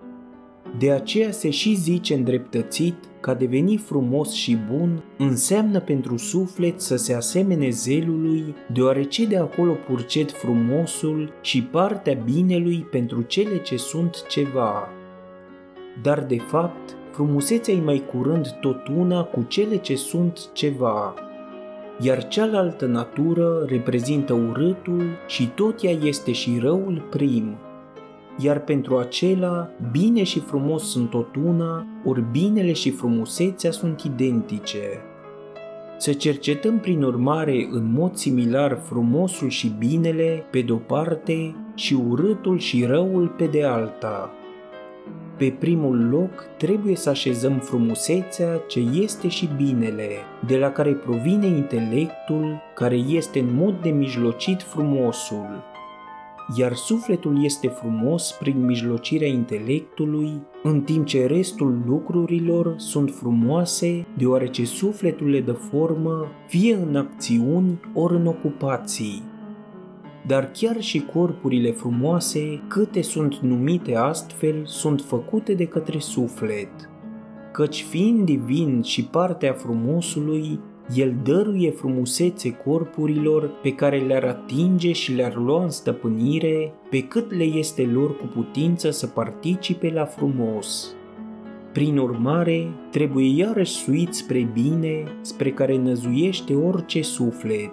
De 0.77 0.91
aceea 0.91 1.31
se 1.31 1.49
și 1.49 1.75
zice 1.75 2.13
îndreptățit 2.13 2.95
că 3.25 3.31
a 3.31 3.33
deveni 3.33 3.77
frumos 3.77 4.31
și 4.31 4.57
bun 4.71 5.03
înseamnă 5.17 5.79
pentru 5.79 6.17
suflet 6.17 6.81
să 6.81 6.95
se 6.95 7.13
asemene 7.13 7.69
zelului, 7.69 8.55
deoarece 8.73 9.25
de 9.25 9.37
acolo 9.37 9.73
purcet 9.73 10.31
frumosul 10.31 11.33
și 11.41 11.63
partea 11.63 12.13
binelui 12.13 12.87
pentru 12.91 13.21
cele 13.21 13.61
ce 13.61 13.77
sunt 13.77 14.25
ceva. 14.27 14.89
Dar 16.01 16.23
de 16.23 16.37
fapt, 16.37 16.97
frumusețea 17.11 17.73
e 17.73 17.81
mai 17.81 18.03
curând 18.11 18.47
tot 18.61 18.87
una 18.87 19.23
cu 19.23 19.45
cele 19.47 19.77
ce 19.77 19.95
sunt 19.95 20.49
ceva, 20.53 21.13
iar 21.99 22.27
cealaltă 22.27 22.85
natură 22.85 23.65
reprezintă 23.67 24.33
urâtul 24.33 25.03
și 25.27 25.47
tot 25.47 25.83
ea 25.83 25.91
este 25.91 26.31
și 26.31 26.57
răul 26.61 27.07
prim. 27.09 27.57
Iar 28.37 28.59
pentru 28.59 28.97
acela, 28.97 29.69
bine 29.91 30.23
și 30.23 30.39
frumos 30.39 30.89
sunt 30.91 31.09
tot 31.09 31.35
una, 31.35 31.85
ori 32.05 32.23
binele 32.31 32.73
și 32.73 32.89
frumusețea 32.91 33.71
sunt 33.71 34.01
identice. 34.01 34.79
Să 35.97 36.13
cercetăm 36.13 36.79
prin 36.79 37.03
urmare 37.03 37.67
în 37.71 37.91
mod 37.91 38.15
similar 38.15 38.79
frumosul 38.83 39.49
și 39.49 39.75
binele 39.77 40.43
pe 40.51 40.61
de-o 40.61 40.75
parte 40.75 41.55
și 41.75 41.93
urâtul 42.09 42.59
și 42.59 42.85
răul 42.85 43.27
pe 43.27 43.45
de 43.45 43.63
alta. 43.63 44.31
Pe 45.37 45.55
primul 45.59 46.09
loc 46.09 46.47
trebuie 46.57 46.95
să 46.95 47.09
așezăm 47.09 47.59
frumusețea 47.59 48.57
ce 48.67 48.79
este 48.79 49.27
și 49.27 49.49
binele, 49.57 50.09
de 50.47 50.57
la 50.57 50.69
care 50.71 50.91
provine 50.91 51.45
intelectul, 51.45 52.61
care 52.75 52.95
este 52.95 53.39
în 53.39 53.55
mod 53.55 53.81
de 53.81 53.89
mijlocit 53.89 54.61
frumosul. 54.61 55.74
Iar 56.53 56.73
sufletul 56.73 57.43
este 57.43 57.67
frumos 57.67 58.31
prin 58.39 58.65
mijlocirea 58.65 59.27
intelectului, 59.27 60.41
în 60.63 60.81
timp 60.81 61.05
ce 61.05 61.25
restul 61.25 61.81
lucrurilor 61.85 62.73
sunt 62.77 63.11
frumoase 63.11 64.05
deoarece 64.17 64.65
sufletul 64.65 65.29
le 65.29 65.41
dă 65.41 65.51
formă 65.51 66.27
fie 66.47 66.75
în 66.75 66.95
acțiuni 66.95 67.79
ori 67.93 68.15
în 68.15 68.25
ocupații. 68.25 69.23
Dar 70.27 70.51
chiar 70.51 70.81
și 70.81 71.05
corpurile 71.13 71.71
frumoase, 71.71 72.61
câte 72.67 73.01
sunt 73.01 73.35
numite 73.35 73.95
astfel, 73.95 74.65
sunt 74.65 75.01
făcute 75.01 75.53
de 75.53 75.65
către 75.65 75.99
suflet. 75.99 76.69
Căci 77.51 77.83
fiind 77.83 78.25
divin 78.25 78.81
și 78.81 79.05
partea 79.05 79.53
frumosului, 79.53 80.59
el 80.93 81.15
dăruie 81.23 81.71
frumusețe 81.71 82.51
corpurilor 82.51 83.49
pe 83.61 83.71
care 83.71 83.97
le-ar 83.97 84.23
atinge 84.23 84.91
și 84.91 85.13
le-ar 85.13 85.35
lua 85.35 85.63
în 85.63 85.69
stăpânire, 85.69 86.73
pe 86.89 87.01
cât 87.01 87.33
le 87.33 87.43
este 87.43 87.89
lor 87.93 88.17
cu 88.17 88.25
putință 88.25 88.89
să 88.89 89.07
participe 89.07 89.91
la 89.93 90.05
frumos. 90.05 90.95
Prin 91.71 91.97
urmare, 91.97 92.67
trebuie 92.91 93.35
iarăși 93.35 93.71
suit 93.71 94.13
spre 94.13 94.49
bine, 94.53 95.03
spre 95.21 95.51
care 95.51 95.77
năzuiește 95.77 96.53
orice 96.55 97.01
suflet. 97.01 97.71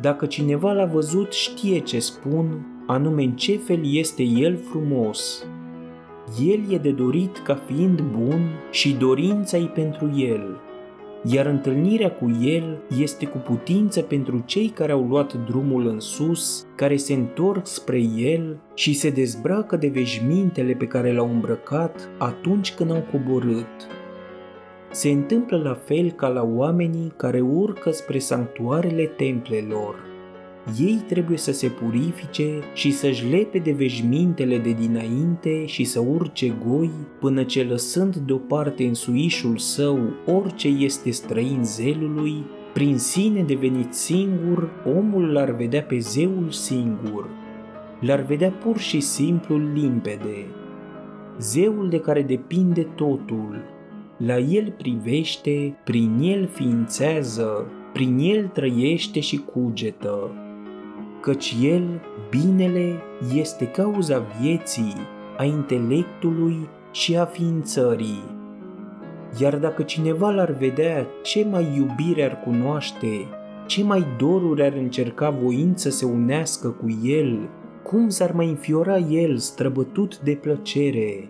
Dacă 0.00 0.26
cineva 0.26 0.72
l-a 0.72 0.86
văzut, 0.86 1.32
știe 1.32 1.78
ce 1.78 1.98
spun, 1.98 2.66
anume 2.86 3.22
în 3.22 3.32
ce 3.32 3.56
fel 3.56 3.80
este 3.94 4.22
el 4.22 4.56
frumos. 4.56 5.46
El 6.46 6.72
e 6.72 6.78
de 6.78 6.90
dorit 6.90 7.38
ca 7.38 7.54
fiind 7.54 8.00
bun 8.00 8.40
și 8.70 8.92
dorința-i 8.92 9.70
pentru 9.74 10.10
el– 10.16 10.56
iar 11.24 11.46
întâlnirea 11.46 12.10
cu 12.10 12.30
el 12.42 12.78
este 12.98 13.26
cu 13.26 13.38
putință 13.38 14.02
pentru 14.02 14.42
cei 14.46 14.68
care 14.68 14.92
au 14.92 15.06
luat 15.06 15.46
drumul 15.46 15.86
în 15.86 16.00
sus, 16.00 16.66
care 16.76 16.96
se 16.96 17.12
întorc 17.12 17.66
spre 17.66 18.00
el 18.16 18.60
și 18.74 18.94
se 18.94 19.10
dezbracă 19.10 19.76
de 19.76 19.88
veșmintele 19.88 20.72
pe 20.72 20.86
care 20.86 21.12
le-au 21.12 21.30
îmbrăcat 21.30 22.08
atunci 22.18 22.74
când 22.74 22.90
au 22.90 23.04
coborât. 23.10 23.88
Se 24.90 25.08
întâmplă 25.08 25.62
la 25.64 25.74
fel 25.74 26.10
ca 26.10 26.28
la 26.28 26.42
oamenii 26.42 27.12
care 27.16 27.40
urcă 27.40 27.90
spre 27.90 28.18
sanctuarele 28.18 29.04
templelor– 29.04 29.94
ei 30.78 31.02
trebuie 31.06 31.38
să 31.38 31.52
se 31.52 31.68
purifice 31.68 32.60
și 32.74 32.90
să-și 32.90 33.26
lepe 33.26 33.58
de 33.58 33.72
veșmintele 33.72 34.58
de 34.58 34.72
dinainte 34.72 35.66
și 35.66 35.84
să 35.84 36.00
urce 36.00 36.54
goi, 36.66 36.90
până 37.20 37.42
ce 37.42 37.62
lăsând 37.62 38.16
deoparte 38.16 38.84
în 38.84 38.94
suișul 38.94 39.56
său 39.56 39.98
orice 40.26 40.68
este 40.68 41.10
străin 41.10 41.64
zelului, 41.64 42.44
prin 42.72 42.98
sine 42.98 43.42
devenit 43.42 43.94
singur, 43.94 44.70
omul 44.96 45.32
l-ar 45.32 45.50
vedea 45.50 45.82
pe 45.82 45.98
zeul 45.98 46.50
singur. 46.50 47.28
L-ar 48.00 48.20
vedea 48.20 48.50
pur 48.50 48.78
și 48.78 49.00
simplu 49.00 49.56
limpede. 49.74 50.46
Zeul 51.38 51.88
de 51.88 51.98
care 52.00 52.22
depinde 52.22 52.82
totul. 52.82 53.62
La 54.16 54.38
el 54.38 54.74
privește, 54.78 55.76
prin 55.84 56.18
el 56.20 56.46
ființează, 56.46 57.70
prin 57.92 58.18
el 58.18 58.46
trăiește 58.46 59.20
și 59.20 59.36
cugetă 59.36 60.30
căci 61.22 61.56
el, 61.62 62.00
binele, 62.30 63.00
este 63.34 63.66
cauza 63.66 64.22
vieții, 64.40 64.94
a 65.36 65.44
intelectului 65.44 66.68
și 66.90 67.16
a 67.16 67.24
ființării. 67.24 68.22
Iar 69.40 69.56
dacă 69.58 69.82
cineva 69.82 70.30
l-ar 70.30 70.50
vedea, 70.50 71.06
ce 71.22 71.46
mai 71.50 71.68
iubire 71.76 72.24
ar 72.24 72.40
cunoaște, 72.44 73.26
ce 73.66 73.84
mai 73.84 74.06
doruri 74.18 74.62
ar 74.62 74.72
încerca 74.72 75.30
voind 75.30 75.76
să 75.78 75.90
se 75.90 76.04
unească 76.04 76.68
cu 76.68 76.98
el, 77.04 77.48
cum 77.82 78.08
s-ar 78.08 78.32
mai 78.32 78.48
înfiora 78.48 78.98
el 78.98 79.36
străbătut 79.36 80.18
de 80.18 80.38
plăcere. 80.40 81.28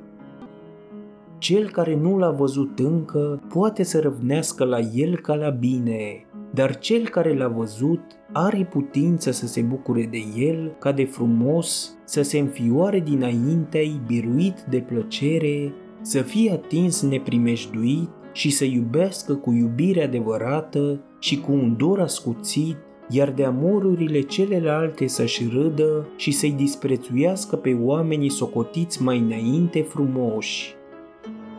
Cel 1.38 1.70
care 1.70 1.96
nu 1.96 2.18
l-a 2.18 2.30
văzut 2.30 2.78
încă 2.78 3.40
poate 3.48 3.82
să 3.82 4.00
răvnească 4.00 4.64
la 4.64 4.78
el 4.78 5.16
ca 5.16 5.34
la 5.34 5.48
bine, 5.48 6.26
dar 6.54 6.78
cel 6.78 7.08
care 7.08 7.36
l-a 7.36 7.48
văzut 7.48 8.00
are 8.32 8.68
putință 8.70 9.30
să 9.30 9.46
se 9.46 9.60
bucure 9.60 10.08
de 10.10 10.18
el 10.36 10.76
ca 10.78 10.92
de 10.92 11.04
frumos, 11.04 11.96
să 12.04 12.22
se 12.22 12.38
înfioare 12.38 13.00
dinainte 13.00 14.00
biruit 14.06 14.60
de 14.70 14.78
plăcere, 14.78 15.72
să 16.00 16.22
fie 16.22 16.52
atins 16.52 17.02
neprimejduit 17.02 18.08
și 18.32 18.50
să 18.50 18.64
iubească 18.64 19.34
cu 19.34 19.52
iubire 19.52 20.04
adevărată 20.04 21.00
și 21.18 21.40
cu 21.40 21.52
un 21.52 21.76
dor 21.76 22.00
ascuțit, 22.00 22.76
iar 23.08 23.30
de 23.30 23.44
amorurile 23.44 24.20
celelalte 24.20 25.06
să-și 25.06 25.48
râdă 25.52 26.08
și 26.16 26.30
să-i 26.30 26.52
disprețuiască 26.52 27.56
pe 27.56 27.78
oamenii 27.80 28.30
socotiți 28.30 29.02
mai 29.02 29.18
înainte 29.18 29.82
frumoși 29.82 30.74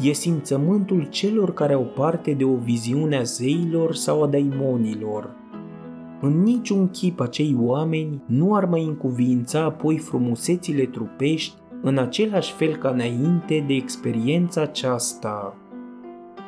e 0.02 0.12
simțământul 0.12 1.08
celor 1.10 1.54
care 1.54 1.74
au 1.74 1.92
parte 1.96 2.32
de 2.32 2.44
o 2.44 2.56
viziune 2.56 3.18
a 3.18 3.24
zeilor 3.24 3.96
sau 3.96 4.24
a 4.24 4.28
daimonilor. 4.28 5.36
În 6.22 6.44
niciun 6.44 6.90
chip 6.90 7.20
acei 7.20 7.56
oameni 7.60 8.24
nu 8.26 8.56
ar 8.56 8.66
mai 8.66 8.84
încuvința 8.84 9.64
apoi 9.64 9.98
frumusețile 9.98 10.84
trupești 10.84 11.54
în 11.82 11.98
același 11.98 12.54
fel 12.54 12.76
ca 12.76 12.90
înainte 12.90 13.64
de 13.68 13.74
experiența 13.74 14.62
aceasta. 14.62 15.58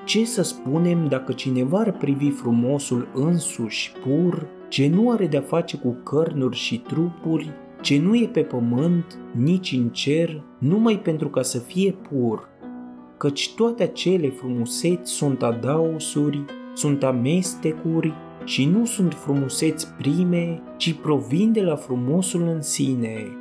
Ce 0.05 0.25
să 0.25 0.41
spunem 0.41 1.07
dacă 1.07 1.31
cineva 1.31 1.79
ar 1.79 1.91
privi 1.91 2.29
frumosul 2.29 3.07
însuși 3.13 3.91
pur, 3.91 4.47
ce 4.69 4.87
nu 4.87 5.11
are 5.11 5.27
de-a 5.27 5.41
face 5.41 5.77
cu 5.77 5.97
cărnuri 6.03 6.55
și 6.55 6.79
trupuri, 6.79 7.53
ce 7.81 7.99
nu 7.99 8.15
e 8.15 8.27
pe 8.27 8.41
pământ, 8.41 9.17
nici 9.31 9.71
în 9.71 9.89
cer, 9.89 10.43
numai 10.57 10.99
pentru 10.99 11.29
ca 11.29 11.41
să 11.41 11.59
fie 11.59 11.91
pur, 11.91 12.47
căci 13.17 13.53
toate 13.55 13.83
acele 13.83 14.29
frumuseți 14.29 15.11
sunt 15.11 15.43
adausuri, 15.43 16.45
sunt 16.73 17.03
amestecuri 17.03 18.13
și 18.43 18.65
nu 18.65 18.85
sunt 18.85 19.13
frumuseți 19.13 19.87
prime, 19.97 20.61
ci 20.77 20.93
provin 20.93 21.51
de 21.51 21.61
la 21.61 21.75
frumosul 21.75 22.41
în 22.41 22.61
sine. 22.61 23.37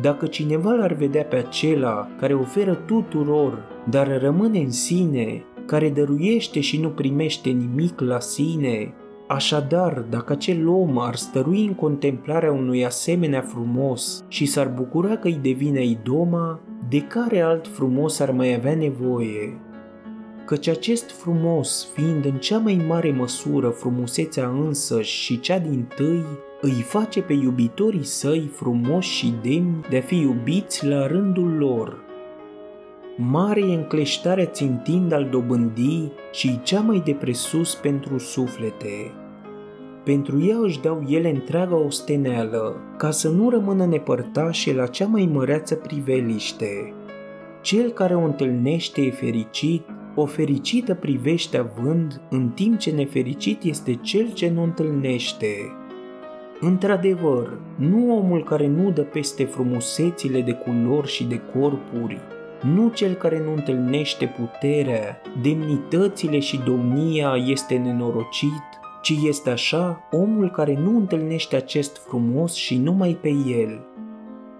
Dacă 0.00 0.26
cineva 0.26 0.72
l-ar 0.72 0.92
vedea 0.92 1.24
pe 1.24 1.36
acela 1.36 2.08
care 2.18 2.34
oferă 2.34 2.74
tuturor, 2.74 3.64
dar 3.90 4.20
rămâne 4.20 4.58
în 4.58 4.70
sine, 4.70 5.44
care 5.66 5.90
dăruiește 5.90 6.60
și 6.60 6.80
nu 6.80 6.88
primește 6.88 7.50
nimic 7.50 8.00
la 8.00 8.20
sine, 8.20 8.94
Așadar, 9.28 10.04
dacă 10.10 10.32
acel 10.32 10.68
om 10.68 10.98
ar 10.98 11.14
stărui 11.14 11.66
în 11.66 11.74
contemplarea 11.74 12.52
unui 12.52 12.84
asemenea 12.84 13.40
frumos 13.40 14.24
și 14.28 14.46
s-ar 14.46 14.68
bucura 14.68 15.16
că 15.16 15.26
îi 15.26 15.38
devine 15.42 15.84
idoma, 15.84 16.60
de 16.88 17.00
care 17.00 17.40
alt 17.40 17.68
frumos 17.68 18.20
ar 18.20 18.30
mai 18.30 18.54
avea 18.54 18.74
nevoie? 18.74 19.58
Căci 20.44 20.68
acest 20.68 21.10
frumos, 21.10 21.88
fiind 21.94 22.24
în 22.24 22.36
cea 22.36 22.58
mai 22.58 22.84
mare 22.88 23.10
măsură 23.10 23.68
frumusețea 23.68 24.48
însăși 24.48 25.22
și 25.22 25.40
cea 25.40 25.58
din 25.58 25.88
tâi, 25.96 26.24
îi 26.60 26.84
face 26.86 27.22
pe 27.22 27.32
iubitorii 27.32 28.04
săi 28.04 28.50
frumoși 28.52 29.10
și 29.10 29.34
demni 29.42 29.84
de 29.90 29.96
a 29.96 30.00
fi 30.00 30.16
iubiți 30.16 30.86
la 30.86 31.06
rândul 31.06 31.56
lor. 31.56 32.05
Mare 33.18 33.60
e 33.60 33.74
încleștarea 33.74 34.46
țintind 34.46 35.12
al 35.12 35.28
dobândii 35.30 36.12
și 36.32 36.60
cea 36.62 36.80
mai 36.80 37.02
de 37.04 37.12
presus 37.12 37.74
pentru 37.74 38.18
suflete. 38.18 39.12
Pentru 40.04 40.46
ea 40.46 40.56
își 40.62 40.80
dau 40.80 41.04
ele 41.08 41.30
întreaga 41.30 41.76
osteneală, 41.76 42.76
ca 42.96 43.10
să 43.10 43.28
nu 43.28 43.50
rămână 43.50 43.86
nepărtașe 43.86 44.74
la 44.74 44.86
cea 44.86 45.06
mai 45.06 45.30
măreață 45.32 45.74
priveliște. 45.74 46.94
Cel 47.60 47.90
care 47.90 48.14
o 48.14 48.24
întâlnește 48.24 49.02
e 49.02 49.10
fericit, 49.10 49.84
o 50.14 50.26
fericită 50.26 50.94
privește 50.94 51.58
având, 51.58 52.20
în 52.30 52.48
timp 52.48 52.78
ce 52.78 52.90
nefericit 52.90 53.62
este 53.62 53.94
cel 53.94 54.32
ce 54.32 54.50
nu 54.50 54.62
întâlnește. 54.62 55.72
Într-adevăr, 56.60 57.60
nu 57.76 58.16
omul 58.16 58.44
care 58.44 58.66
nu 58.66 58.90
dă 58.90 59.02
peste 59.02 59.44
frumusețile 59.44 60.40
de 60.40 60.52
culori 60.52 61.08
și 61.08 61.24
de 61.24 61.40
corpuri, 61.52 62.20
nu 62.62 62.88
cel 62.88 63.14
care 63.14 63.42
nu 63.44 63.52
întâlnește 63.52 64.34
puterea, 64.38 65.20
demnitățile 65.42 66.38
și 66.38 66.60
domnia 66.64 67.34
este 67.46 67.76
nenorocit, 67.76 68.62
ci 69.02 69.14
este 69.24 69.50
așa 69.50 70.08
omul 70.10 70.50
care 70.50 70.78
nu 70.82 70.96
întâlnește 70.96 71.56
acest 71.56 71.96
frumos 71.96 72.54
și 72.54 72.76
numai 72.76 73.18
pe 73.20 73.28
el. 73.28 73.86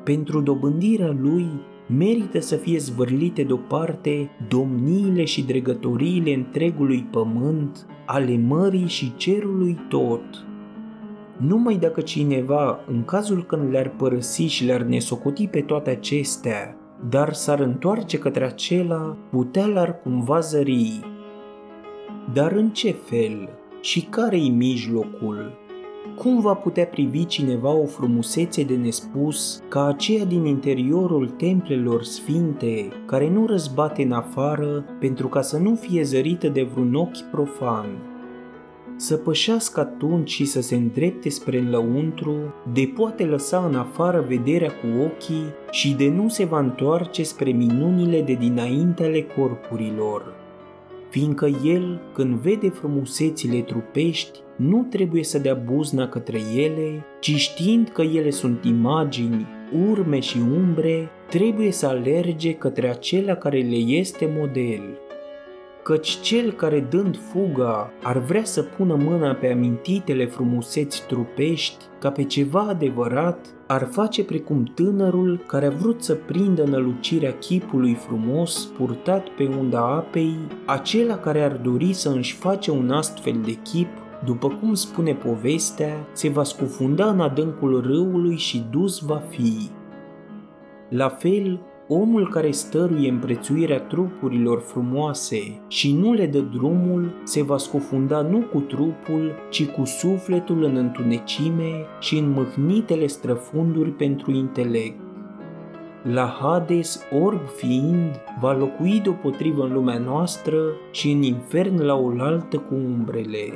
Pentru 0.04 0.40
dobândirea 0.40 1.16
lui 1.20 1.46
merită 1.86 2.40
să 2.40 2.56
fie 2.56 2.78
zvârlite 2.78 3.42
deoparte 3.42 4.30
domniile 4.48 5.24
și 5.24 5.44
dregătoriile 5.44 6.34
întregului 6.34 7.08
pământ, 7.10 7.86
ale 8.06 8.36
mării 8.36 8.88
și 8.88 9.16
cerului 9.16 9.78
tot. 9.88 10.46
Numai 11.36 11.76
dacă 11.76 12.00
cineva, 12.00 12.80
în 12.86 13.04
cazul 13.04 13.44
când 13.44 13.70
le-ar 13.70 13.88
părăsi 13.88 14.42
și 14.42 14.64
le-ar 14.64 14.82
nesocoti 14.82 15.46
pe 15.46 15.60
toate 15.60 15.90
acestea, 15.90 16.76
dar 17.08 17.32
s-ar 17.32 17.60
întoarce 17.60 18.18
către 18.18 18.44
acela, 18.44 19.16
putea 19.30 19.66
l-ar 19.66 20.00
cumva 20.00 20.40
zări. 20.40 21.00
Dar 22.32 22.52
în 22.52 22.70
ce 22.70 22.90
fel 22.90 23.48
și 23.80 24.00
care-i 24.00 24.48
mijlocul? 24.48 25.64
Cum 26.16 26.40
va 26.40 26.54
putea 26.54 26.84
privi 26.84 27.26
cineva 27.26 27.74
o 27.74 27.84
frumusețe 27.84 28.62
de 28.62 28.76
nespus 28.76 29.62
ca 29.68 29.86
aceea 29.86 30.24
din 30.24 30.44
interiorul 30.44 31.28
templelor 31.28 32.02
sfinte, 32.02 32.88
care 33.06 33.30
nu 33.30 33.46
răzbate 33.46 34.02
în 34.02 34.12
afară 34.12 34.84
pentru 35.00 35.28
ca 35.28 35.40
să 35.40 35.58
nu 35.58 35.74
fie 35.74 36.02
zărită 36.02 36.48
de 36.48 36.62
vreun 36.62 36.94
ochi 36.94 37.30
profan? 37.30 37.86
Să 38.96 39.16
pășească 39.16 39.80
atunci 39.80 40.30
și 40.30 40.44
să 40.44 40.60
se 40.60 40.74
îndrepte 40.74 41.28
spre 41.28 41.58
înlăuntru, 41.58 42.54
de 42.72 42.92
poate 42.94 43.24
lăsa 43.24 43.66
în 43.68 43.74
afară 43.74 44.24
vederea 44.28 44.70
cu 44.70 45.02
ochii 45.02 45.44
și 45.70 45.94
de 45.94 46.08
nu 46.08 46.28
se 46.28 46.44
va 46.44 46.58
întoarce 46.58 47.22
spre 47.22 47.50
minunile 47.50 48.22
de 48.22 48.34
dinainte 48.34 49.04
ale 49.04 49.22
corpurilor 49.22 50.44
fiindcă 51.16 51.46
el, 51.64 52.00
când 52.12 52.34
vede 52.34 52.68
frumusețile 52.68 53.60
trupești, 53.60 54.38
nu 54.56 54.86
trebuie 54.90 55.24
să 55.24 55.38
dea 55.38 55.54
buzna 55.54 56.08
către 56.08 56.40
ele, 56.56 57.04
ci 57.20 57.34
știind 57.34 57.88
că 57.88 58.02
ele 58.02 58.30
sunt 58.30 58.64
imagini, 58.64 59.46
urme 59.90 60.20
și 60.20 60.38
umbre, 60.38 61.08
trebuie 61.30 61.72
să 61.72 61.86
alerge 61.86 62.52
către 62.52 62.88
acelea 62.88 63.36
care 63.36 63.58
le 63.58 63.76
este 63.76 64.30
model. 64.38 64.82
Căci 65.86 66.18
cel 66.20 66.52
care 66.52 66.80
dând 66.90 67.18
fuga 67.18 67.90
ar 68.02 68.18
vrea 68.18 68.44
să 68.44 68.62
pună 68.62 68.94
mâna 68.94 69.32
pe 69.32 69.52
amintitele 69.52 70.26
frumuseți 70.26 71.06
trupești 71.06 71.84
ca 71.98 72.10
pe 72.10 72.24
ceva 72.24 72.60
adevărat, 72.60 73.46
ar 73.66 73.88
face 73.90 74.24
precum 74.24 74.64
tânărul 74.64 75.44
care 75.46 75.66
a 75.66 75.70
vrut 75.70 76.02
să 76.02 76.14
prindă 76.14 76.64
nălucirea 76.64 77.32
chipului 77.32 77.94
frumos 77.94 78.64
purtat 78.64 79.28
pe 79.28 79.48
unda 79.58 79.80
apei, 79.80 80.36
acela 80.64 81.18
care 81.18 81.42
ar 81.42 81.52
dori 81.52 81.92
să 81.92 82.14
își 82.16 82.34
face 82.34 82.70
un 82.70 82.90
astfel 82.90 83.40
de 83.44 83.52
chip 83.52 83.88
după 84.24 84.48
cum 84.48 84.74
spune 84.74 85.14
povestea, 85.14 86.08
se 86.12 86.28
va 86.28 86.42
scufunda 86.42 87.06
în 87.10 87.20
adâncul 87.20 87.80
râului 87.80 88.36
și 88.36 88.66
dus 88.70 89.00
va 89.00 89.22
fi. 89.28 89.70
La 90.88 91.08
fel, 91.08 91.60
omul 91.88 92.28
care 92.28 92.50
stăruie 92.50 93.10
împrețuirea 93.10 93.80
trupurilor 93.80 94.60
frumoase 94.60 95.60
și 95.68 95.94
nu 95.94 96.12
le 96.12 96.26
dă 96.26 96.40
drumul, 96.40 97.12
se 97.24 97.42
va 97.42 97.56
scufunda 97.56 98.20
nu 98.20 98.38
cu 98.38 98.60
trupul, 98.60 99.32
ci 99.50 99.66
cu 99.66 99.84
sufletul 99.84 100.64
în 100.64 100.76
întunecime 100.76 101.70
și 102.00 102.18
în 102.18 102.30
mâhnitele 102.30 103.06
străfunduri 103.06 103.90
pentru 103.90 104.30
intelect. 104.30 105.00
La 106.02 106.36
Hades, 106.40 107.00
orb 107.24 107.48
fiind, 107.48 108.20
va 108.40 108.52
locui 108.52 109.00
deopotrivă 109.00 109.64
în 109.64 109.72
lumea 109.72 109.98
noastră 109.98 110.58
și 110.90 111.10
în 111.10 111.22
infern 111.22 111.82
la 111.82 111.94
oaltă 111.94 112.56
cu 112.56 112.74
umbrele. 112.74 113.52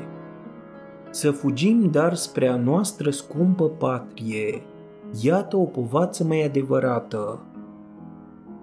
Să 1.10 1.30
fugim 1.30 1.88
dar 1.90 2.14
spre 2.14 2.48
a 2.48 2.56
noastră 2.56 3.10
scumpă 3.10 3.68
patrie. 3.68 4.62
Iată 5.22 5.56
o 5.56 5.64
povață 5.64 6.24
mai 6.24 6.44
adevărată. 6.44 7.44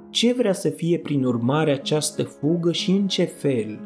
Ce 0.10 0.34
vrea 0.34 0.54
să 0.54 0.70
fie 0.70 0.98
prin 0.98 1.24
urmare 1.24 1.72
această 1.72 2.24
fugă 2.24 2.72
și 2.72 2.92
în 2.92 3.08
ce 3.08 3.24
fel? 3.24 3.80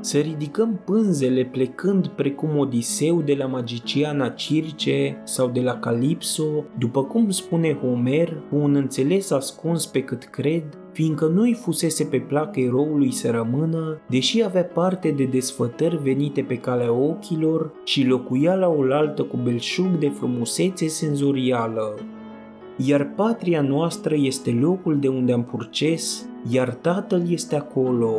Să 0.00 0.18
ridicăm 0.18 0.80
pânzele 0.84 1.44
plecând 1.44 2.06
precum 2.06 2.58
Odiseu 2.58 3.22
de 3.22 3.34
la 3.34 3.46
magiciana 3.46 4.28
Circe 4.28 5.22
sau 5.24 5.48
de 5.48 5.60
la 5.60 5.78
Calipso, 5.78 6.64
după 6.78 7.04
cum 7.04 7.30
spune 7.30 7.74
Homer, 7.74 8.42
cu 8.50 8.56
un 8.56 8.74
înțeles 8.74 9.30
ascuns 9.30 9.86
pe 9.86 10.02
cât 10.02 10.24
cred, 10.24 10.64
fiindcă 10.92 11.26
nu-i 11.26 11.54
fusese 11.54 12.04
pe 12.04 12.18
plac 12.18 12.56
eroului 12.56 13.12
să 13.12 13.30
rămână, 13.30 14.00
deși 14.08 14.42
avea 14.44 14.64
parte 14.64 15.10
de 15.10 15.24
desfătări 15.24 16.02
venite 16.02 16.42
pe 16.42 16.56
calea 16.56 16.92
ochilor 16.92 17.72
și 17.84 18.06
locuia 18.06 18.54
la 18.54 18.68
oaltă 18.68 19.22
cu 19.22 19.36
belșug 19.36 19.98
de 19.98 20.08
frumusețe 20.08 20.86
senzorială. 20.86 21.94
Iar 22.86 23.04
patria 23.04 23.60
noastră 23.60 24.14
este 24.18 24.50
locul 24.50 24.98
de 24.98 25.08
unde 25.08 25.32
am 25.32 25.44
purces, 25.44 26.26
iar 26.50 26.74
tatăl 26.74 27.30
este 27.30 27.56
acolo. 27.56 28.14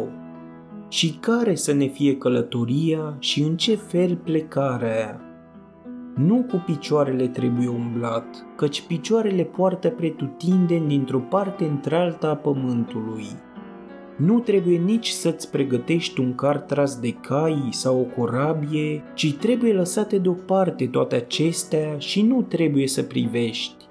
Și 0.88 1.18
care 1.20 1.56
să 1.56 1.74
ne 1.74 1.86
fie 1.86 2.18
călătoria 2.18 3.16
și 3.20 3.42
în 3.42 3.58
ce 3.58 3.76
fel 3.76 4.16
plecarea? 4.16 5.22
Nu 6.16 6.46
cu 6.50 6.64
picioarele 6.66 7.28
trebuie 7.28 7.68
umblat, 7.68 8.26
căci 8.56 8.82
picioarele 8.82 9.44
poartă 9.44 9.90
pretutindeni 9.90 10.88
dintr-o 10.88 11.20
parte 11.20 11.64
într-alta 11.66 12.28
a 12.28 12.36
pământului. 12.36 13.26
Nu 14.16 14.40
trebuie 14.40 14.78
nici 14.78 15.08
să-ți 15.08 15.52
pregătești 15.52 16.20
un 16.20 16.36
car 16.36 16.60
tras 16.60 17.00
de 17.00 17.12
cai 17.12 17.68
sau 17.70 18.00
o 18.00 18.22
corabie, 18.22 19.04
ci 19.14 19.34
trebuie 19.34 19.74
lăsate 19.74 20.18
deoparte 20.18 20.88
toate 20.88 21.16
acestea 21.16 21.98
și 21.98 22.22
nu 22.22 22.42
trebuie 22.42 22.88
să 22.88 23.04
privești 23.04 23.83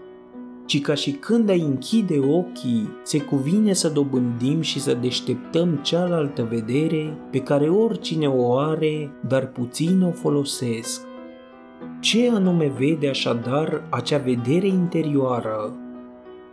ci 0.67 0.81
ca 0.81 0.95
și 0.95 1.11
când 1.11 1.49
ai 1.49 1.61
închide 1.61 2.19
ochii, 2.19 2.89
se 3.03 3.21
cuvine 3.21 3.73
să 3.73 3.89
dobândim 3.89 4.61
și 4.61 4.81
să 4.81 4.95
deșteptăm 4.95 5.79
cealaltă 5.83 6.47
vedere 6.51 7.17
pe 7.31 7.39
care 7.39 7.69
oricine 7.69 8.27
o 8.29 8.59
are, 8.59 9.11
dar 9.29 9.47
puțin 9.47 10.03
o 10.03 10.11
folosesc. 10.11 11.07
Ce 12.01 12.31
anume 12.31 12.73
vede 12.79 13.09
așadar 13.09 13.87
acea 13.91 14.19
vedere 14.19 14.67
interioară? 14.67 15.77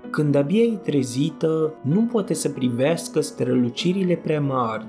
Când 0.10 0.36
abia 0.36 0.63
e 0.63 0.76
trezită, 0.76 1.74
nu 1.82 2.02
poate 2.02 2.34
să 2.34 2.50
privească 2.50 3.22
strălucirile 3.22 4.15
prea 4.15 4.41
mari. 4.41 4.86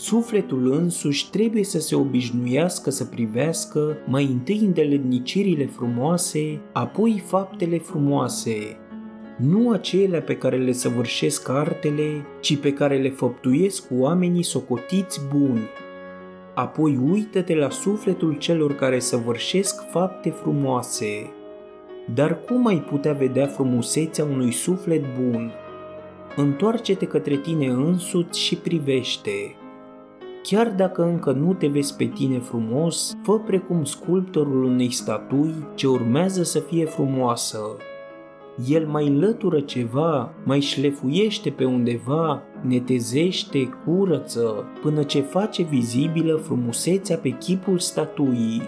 Sufletul 0.00 0.72
însuși 0.72 1.30
trebuie 1.30 1.64
să 1.64 1.80
se 1.80 1.94
obișnuiască 1.94 2.90
să 2.90 3.04
privească 3.04 3.96
mai 4.06 4.24
întâi 4.24 4.58
îndeletnicirile 4.58 5.66
frumoase, 5.66 6.60
apoi 6.72 7.22
faptele 7.26 7.78
frumoase, 7.78 8.76
nu 9.38 9.70
acelea 9.70 10.20
pe 10.20 10.36
care 10.36 10.56
le 10.56 10.72
săvârșesc 10.72 11.48
artele, 11.48 12.26
ci 12.40 12.56
pe 12.56 12.72
care 12.72 12.98
le 12.98 13.10
făptuiesc 13.10 13.84
oamenii 13.92 14.42
socotiți 14.42 15.20
buni, 15.34 15.68
apoi 16.54 17.00
uită-te 17.10 17.54
la 17.54 17.70
sufletul 17.70 18.36
celor 18.36 18.74
care 18.74 18.98
săvârșesc 18.98 19.90
fapte 19.90 20.30
frumoase. 20.30 21.30
Dar 22.14 22.40
cum 22.40 22.66
ai 22.66 22.80
putea 22.80 23.12
vedea 23.12 23.46
frumusețea 23.46 24.24
unui 24.24 24.52
suflet 24.52 25.02
bun? 25.20 25.52
Întoarce-te 26.36 27.06
către 27.06 27.36
tine 27.36 27.66
însuți 27.66 28.40
și 28.40 28.56
privește. 28.56 29.57
Chiar 30.42 30.70
dacă 30.70 31.02
încă 31.02 31.32
nu 31.32 31.54
te 31.54 31.66
vezi 31.66 31.96
pe 31.96 32.04
tine 32.04 32.38
frumos, 32.38 33.16
fă 33.22 33.38
precum 33.38 33.84
sculptorul 33.84 34.64
unei 34.64 34.92
statui 34.92 35.54
ce 35.74 35.86
urmează 35.86 36.42
să 36.42 36.58
fie 36.58 36.84
frumoasă, 36.84 37.58
el 38.66 38.86
mai 38.86 39.10
lătură 39.10 39.60
ceva, 39.60 40.34
mai 40.44 40.60
șlefuiește 40.60 41.50
pe 41.50 41.64
undeva, 41.64 42.42
netezește, 42.60 43.68
curăță, 43.84 44.64
până 44.80 45.02
ce 45.02 45.20
face 45.20 45.62
vizibilă 45.62 46.36
frumusețea 46.36 47.16
pe 47.16 47.28
chipul 47.28 47.78
statuii. 47.78 48.62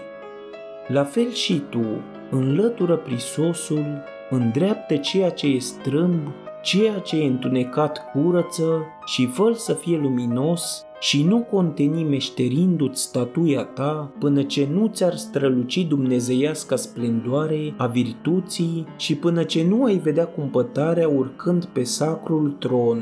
La 0.87 1.03
fel 1.03 1.31
și 1.31 1.61
tu, 1.69 1.85
înlătură 2.29 2.97
prisosul, 2.97 4.03
îndreaptă 4.29 4.95
ceea 4.95 5.29
ce 5.29 5.47
e 5.47 5.59
strâmb, 5.59 6.27
ceea 6.61 6.99
ce 6.99 7.17
e 7.17 7.25
întunecat 7.25 8.11
curăță 8.11 8.85
și 9.05 9.27
fă 9.27 9.51
să 9.55 9.73
fie 9.73 9.97
luminos 9.97 10.85
și 11.03 11.23
nu 11.23 11.39
conteni 11.39 12.03
meșterindu-ți 12.03 13.01
statuia 13.01 13.63
ta 13.63 14.13
până 14.19 14.43
ce 14.43 14.67
nu 14.71 14.87
ți-ar 14.87 15.15
străluci 15.15 15.85
dumnezeiasca 15.87 16.75
splendoare 16.75 17.73
a 17.77 17.87
virtuții 17.87 18.85
și 18.97 19.15
până 19.15 19.43
ce 19.43 19.67
nu 19.67 19.83
ai 19.83 19.97
vedea 19.97 20.25
cumpătarea 20.25 21.07
urcând 21.07 21.65
pe 21.65 21.83
sacrul 21.83 22.51
tron. 22.51 22.99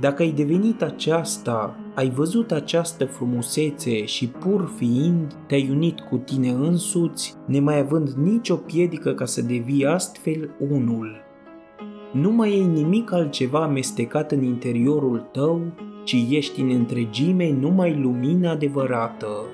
Dacă 0.00 0.22
ai 0.22 0.30
devenit 0.30 0.82
aceasta, 0.82 1.76
ai 1.94 2.10
văzut 2.10 2.52
această 2.52 3.04
frumusețe 3.04 4.04
și 4.04 4.28
pur 4.28 4.72
fiind, 4.76 5.34
te-ai 5.46 5.68
unit 5.70 6.00
cu 6.00 6.16
tine 6.16 6.48
însuți, 6.48 7.34
nemai 7.46 7.78
având 7.78 8.08
nicio 8.08 8.54
piedică 8.56 9.12
ca 9.12 9.24
să 9.24 9.42
devii 9.42 9.86
astfel 9.86 10.50
unul. 10.70 11.16
Nu 12.12 12.30
mai 12.30 12.48
ai 12.48 12.66
nimic 12.66 13.12
altceva 13.12 13.62
amestecat 13.62 14.32
în 14.32 14.42
interiorul 14.42 15.28
tău 15.32 15.60
ci 16.08 16.26
ești 16.30 16.60
în 16.60 16.70
întregime 16.70 17.52
numai 17.60 17.98
lumină 18.00 18.48
adevărată. 18.48 19.44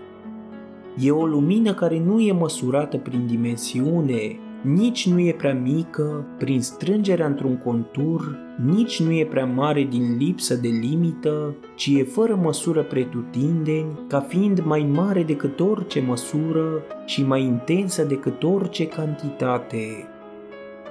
E 0.99 1.11
o 1.11 1.27
lumină 1.27 1.75
care 1.75 2.03
nu 2.07 2.21
e 2.21 2.33
măsurată 2.33 2.97
prin 2.97 3.27
dimensiune, 3.27 4.39
nici 4.63 5.09
nu 5.09 5.21
e 5.21 5.33
prea 5.33 5.55
mică 5.55 6.27
prin 6.39 6.61
strângerea 6.61 7.27
într-un 7.27 7.57
contur, 7.57 8.39
nici 8.65 9.03
nu 9.03 9.13
e 9.13 9.25
prea 9.25 9.45
mare 9.45 9.83
din 9.83 10.17
lipsă 10.17 10.55
de 10.55 10.69
limită, 10.69 11.55
ci 11.75 11.87
e 11.87 12.03
fără 12.03 12.39
măsură 12.43 12.83
pretutindeni, 12.83 13.99
ca 14.09 14.21
fiind 14.21 14.61
mai 14.65 14.89
mare 14.93 15.23
decât 15.23 15.61
orice 15.61 16.01
măsură 16.01 16.83
și 17.05 17.25
mai 17.25 17.43
intensă 17.43 18.05
decât 18.05 18.43
orice 18.43 18.87
cantitate. 18.87 20.09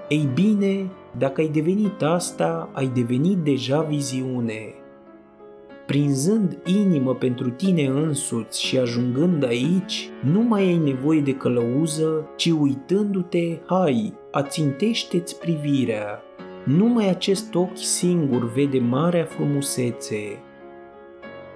Ei 0.10 0.30
bine, 0.34 0.90
dacă 1.18 1.42
ai 1.42 1.50
devenit 1.54 2.02
asta, 2.02 2.70
ai 2.74 2.92
devenit 2.94 3.38
deja 3.38 3.82
viziune. 3.82 4.74
Prinzând 5.94 6.58
inimă 6.66 7.16
pentru 7.16 7.50
tine 7.50 7.86
însuți 7.86 8.62
și 8.62 8.78
ajungând 8.78 9.44
aici, 9.44 10.10
nu 10.22 10.42
mai 10.42 10.62
ai 10.62 10.78
nevoie 10.78 11.22
de 11.22 11.34
călăuză, 11.34 12.30
ci 12.38 12.46
uitându-te, 12.46 13.58
hai, 13.66 14.14
ațintește-ți 14.32 15.40
privirea. 15.40 16.22
Numai 16.66 17.10
acest 17.10 17.56
ochi 17.56 17.78
singur 17.78 18.52
vede 18.52 18.80
marea 18.80 19.26
frumusețe, 19.26 20.40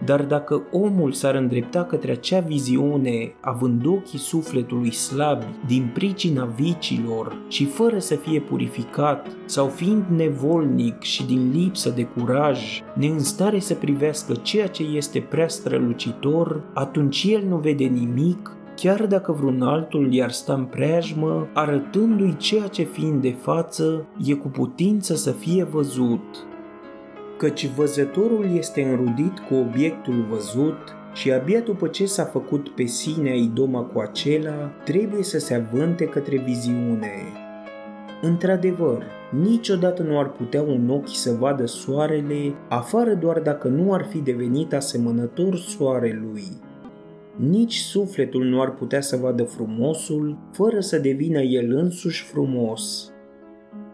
dar 0.06 0.24
dacă 0.24 0.62
omul 0.72 1.12
s-ar 1.12 1.36
îndrepta 1.36 1.84
către 1.84 2.12
acea 2.12 2.40
viziune, 2.40 3.34
având 3.42 3.86
ochii 3.86 4.20
sufletului 4.20 4.92
slabi 4.92 5.46
din 5.68 5.92
pricina 5.94 6.46
vicilor 6.46 7.38
și 7.48 7.66
fără 7.66 8.00
să 8.00 8.16
fie 8.16 8.40
purificat, 8.40 9.28
sau 9.46 9.68
fiind 9.68 10.04
nevolnic 10.16 11.02
și 11.02 11.26
din 11.26 11.52
lipsă 11.54 11.90
de 11.90 12.04
curaj, 12.04 12.82
ne 12.96 13.08
în 13.08 13.20
stare 13.20 13.60
să 13.60 13.74
privească 13.74 14.34
ceea 14.34 14.68
ce 14.68 14.84
este 14.84 15.20
prea 15.20 15.48
strălucitor, 15.48 16.62
atunci 16.74 17.26
el 17.30 17.44
nu 17.48 17.58
vede 17.58 17.86
nimic 17.86 18.52
chiar 18.82 19.06
dacă 19.06 19.32
vreun 19.32 19.62
altul 19.62 20.14
i-ar 20.14 20.32
sta 20.32 20.54
în 20.54 20.66
preajmă, 20.66 21.48
arătându-i 21.54 22.38
ceea 22.38 22.68
ce 22.68 22.84
fiind 22.84 23.22
de 23.22 23.36
față 23.42 24.06
e 24.26 24.34
cu 24.34 24.48
putință 24.48 25.16
să 25.16 25.32
fie 25.32 25.64
văzut 25.64 26.48
căci 27.38 27.68
văzătorul 27.68 28.56
este 28.56 28.82
înrudit 28.82 29.40
cu 29.40 29.56
obiectul 29.56 30.26
văzut 30.30 30.78
și 31.14 31.32
abia 31.32 31.60
după 31.60 31.88
ce 31.88 32.06
s-a 32.06 32.24
făcut 32.24 32.70
pe 32.70 32.86
sine 32.86 33.38
idoma 33.38 33.82
cu 33.82 34.00
acela, 34.00 34.72
trebuie 34.86 35.24
să 35.24 35.40
se 35.40 35.54
avânte 35.54 36.06
către 36.06 36.38
viziune. 36.38 37.14
Într-adevăr, 38.22 39.04
niciodată 39.44 40.04
nu 40.04 40.20
ar 40.20 40.32
putea 40.32 40.62
un 40.62 40.90
ochi 40.90 41.16
să 41.16 41.36
vadă 41.40 41.66
soarele, 41.66 42.54
afară 42.70 43.14
doar 43.14 43.40
dacă 43.40 43.68
nu 43.68 43.94
ar 43.94 44.06
fi 44.10 44.18
devenit 44.18 44.74
asemănător 44.74 45.56
soarelui. 45.56 46.48
Nici 47.36 47.76
sufletul 47.76 48.44
nu 48.44 48.62
ar 48.62 48.74
putea 48.74 49.02
să 49.02 49.18
vadă 49.18 49.44
frumosul, 49.44 50.38
fără 50.52 50.80
să 50.80 50.98
devină 50.98 51.40
el 51.40 51.72
însuși 51.72 52.24
frumos 52.24 53.12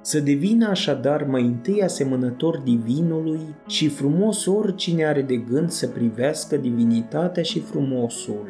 să 0.05 0.19
devină 0.19 0.67
așadar 0.67 1.23
mai 1.23 1.41
întâi 1.41 1.83
asemănător 1.83 2.57
divinului 2.57 3.39
și 3.67 3.87
frumos 3.87 4.45
oricine 4.45 5.05
are 5.05 5.21
de 5.21 5.35
gând 5.35 5.69
să 5.69 5.87
privească 5.87 6.55
divinitatea 6.55 7.43
și 7.43 7.59
frumosul. 7.59 8.47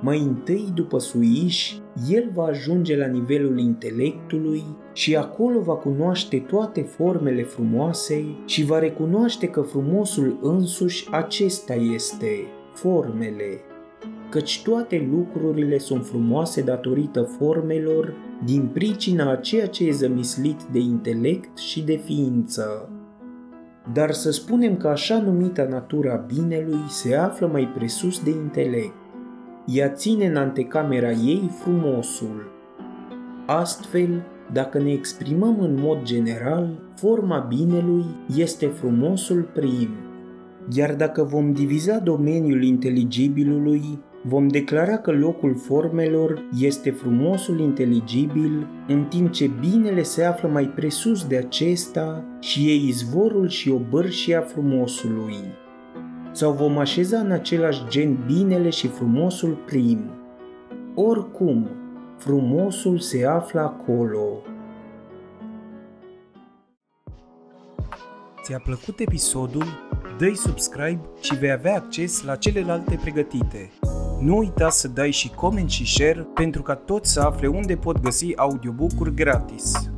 Mai 0.00 0.18
întâi, 0.18 0.72
după 0.74 0.98
suiș, 0.98 1.74
el 2.10 2.30
va 2.34 2.44
ajunge 2.44 2.96
la 2.96 3.06
nivelul 3.06 3.58
intelectului 3.58 4.62
și 4.92 5.16
acolo 5.16 5.60
va 5.60 5.74
cunoaște 5.74 6.38
toate 6.38 6.80
formele 6.80 7.42
frumoase 7.42 8.24
și 8.46 8.64
va 8.64 8.78
recunoaște 8.78 9.46
că 9.46 9.60
frumosul 9.60 10.38
însuși 10.42 11.08
acesta 11.10 11.74
este, 11.74 12.46
formele, 12.74 13.60
căci 14.30 14.62
toate 14.62 15.08
lucrurile 15.12 15.78
sunt 15.78 16.06
frumoase 16.06 16.62
datorită 16.62 17.22
formelor, 17.22 18.14
din 18.44 18.66
pricina 18.72 19.30
a 19.30 19.36
ceea 19.36 19.66
ce 19.66 19.86
e 19.86 19.90
zămislit 19.90 20.62
de 20.72 20.78
intelect 20.78 21.58
și 21.58 21.82
de 21.82 21.96
ființă. 21.96 22.88
Dar 23.92 24.10
să 24.10 24.30
spunem 24.30 24.76
că 24.76 24.88
așa 24.88 25.20
numita 25.20 25.64
natura 25.64 26.14
binelui 26.14 26.84
se 26.88 27.14
află 27.14 27.46
mai 27.46 27.68
presus 27.68 28.22
de 28.22 28.30
intelect. 28.30 28.94
Ea 29.66 29.88
ține 29.88 30.26
în 30.26 30.36
antecamera 30.36 31.10
ei 31.10 31.50
frumosul. 31.62 32.50
Astfel, 33.46 34.22
dacă 34.52 34.78
ne 34.78 34.92
exprimăm 34.92 35.60
în 35.60 35.78
mod 35.80 36.02
general, 36.02 36.68
forma 36.94 37.38
binelui 37.38 38.04
este 38.36 38.66
frumosul 38.66 39.48
prim. 39.54 39.88
Iar 40.74 40.94
dacă 40.94 41.22
vom 41.22 41.52
diviza 41.52 41.98
domeniul 41.98 42.62
inteligibilului, 42.62 43.98
vom 44.24 44.48
declara 44.48 44.96
că 44.96 45.10
locul 45.10 45.56
formelor 45.56 46.48
este 46.58 46.90
frumosul 46.90 47.60
inteligibil, 47.60 48.66
în 48.88 49.04
timp 49.04 49.30
ce 49.30 49.50
binele 49.60 50.02
se 50.02 50.24
află 50.24 50.48
mai 50.48 50.64
presus 50.64 51.26
de 51.26 51.36
acesta 51.36 52.24
și 52.40 52.70
e 52.70 52.74
izvorul 52.74 53.48
și 53.48 53.70
obârșia 53.70 54.40
frumosului. 54.40 55.36
Sau 56.32 56.52
vom 56.52 56.78
așeza 56.78 57.18
în 57.18 57.30
același 57.30 57.82
gen 57.88 58.18
binele 58.26 58.70
și 58.70 58.88
frumosul 58.88 59.58
prim. 59.66 60.10
Oricum, 60.94 61.68
frumosul 62.16 62.98
se 62.98 63.26
află 63.26 63.60
acolo. 63.60 64.42
Ți-a 68.42 68.58
plăcut 68.58 68.98
episodul? 68.98 69.64
Dă-i 70.18 70.34
subscribe 70.34 71.00
și 71.20 71.34
vei 71.38 71.50
avea 71.50 71.74
acces 71.74 72.22
la 72.22 72.36
celelalte 72.36 72.98
pregătite. 73.02 73.70
Nu 74.22 74.36
uita 74.36 74.68
să 74.68 74.88
dai 74.88 75.10
și 75.10 75.30
coment 75.30 75.70
și 75.70 75.86
share 75.86 76.26
pentru 76.34 76.62
ca 76.62 76.74
toți 76.74 77.12
să 77.12 77.20
afle 77.20 77.46
unde 77.46 77.76
pot 77.76 78.00
găsi 78.00 78.36
audiobook-uri 78.36 79.14
gratis. 79.14 79.91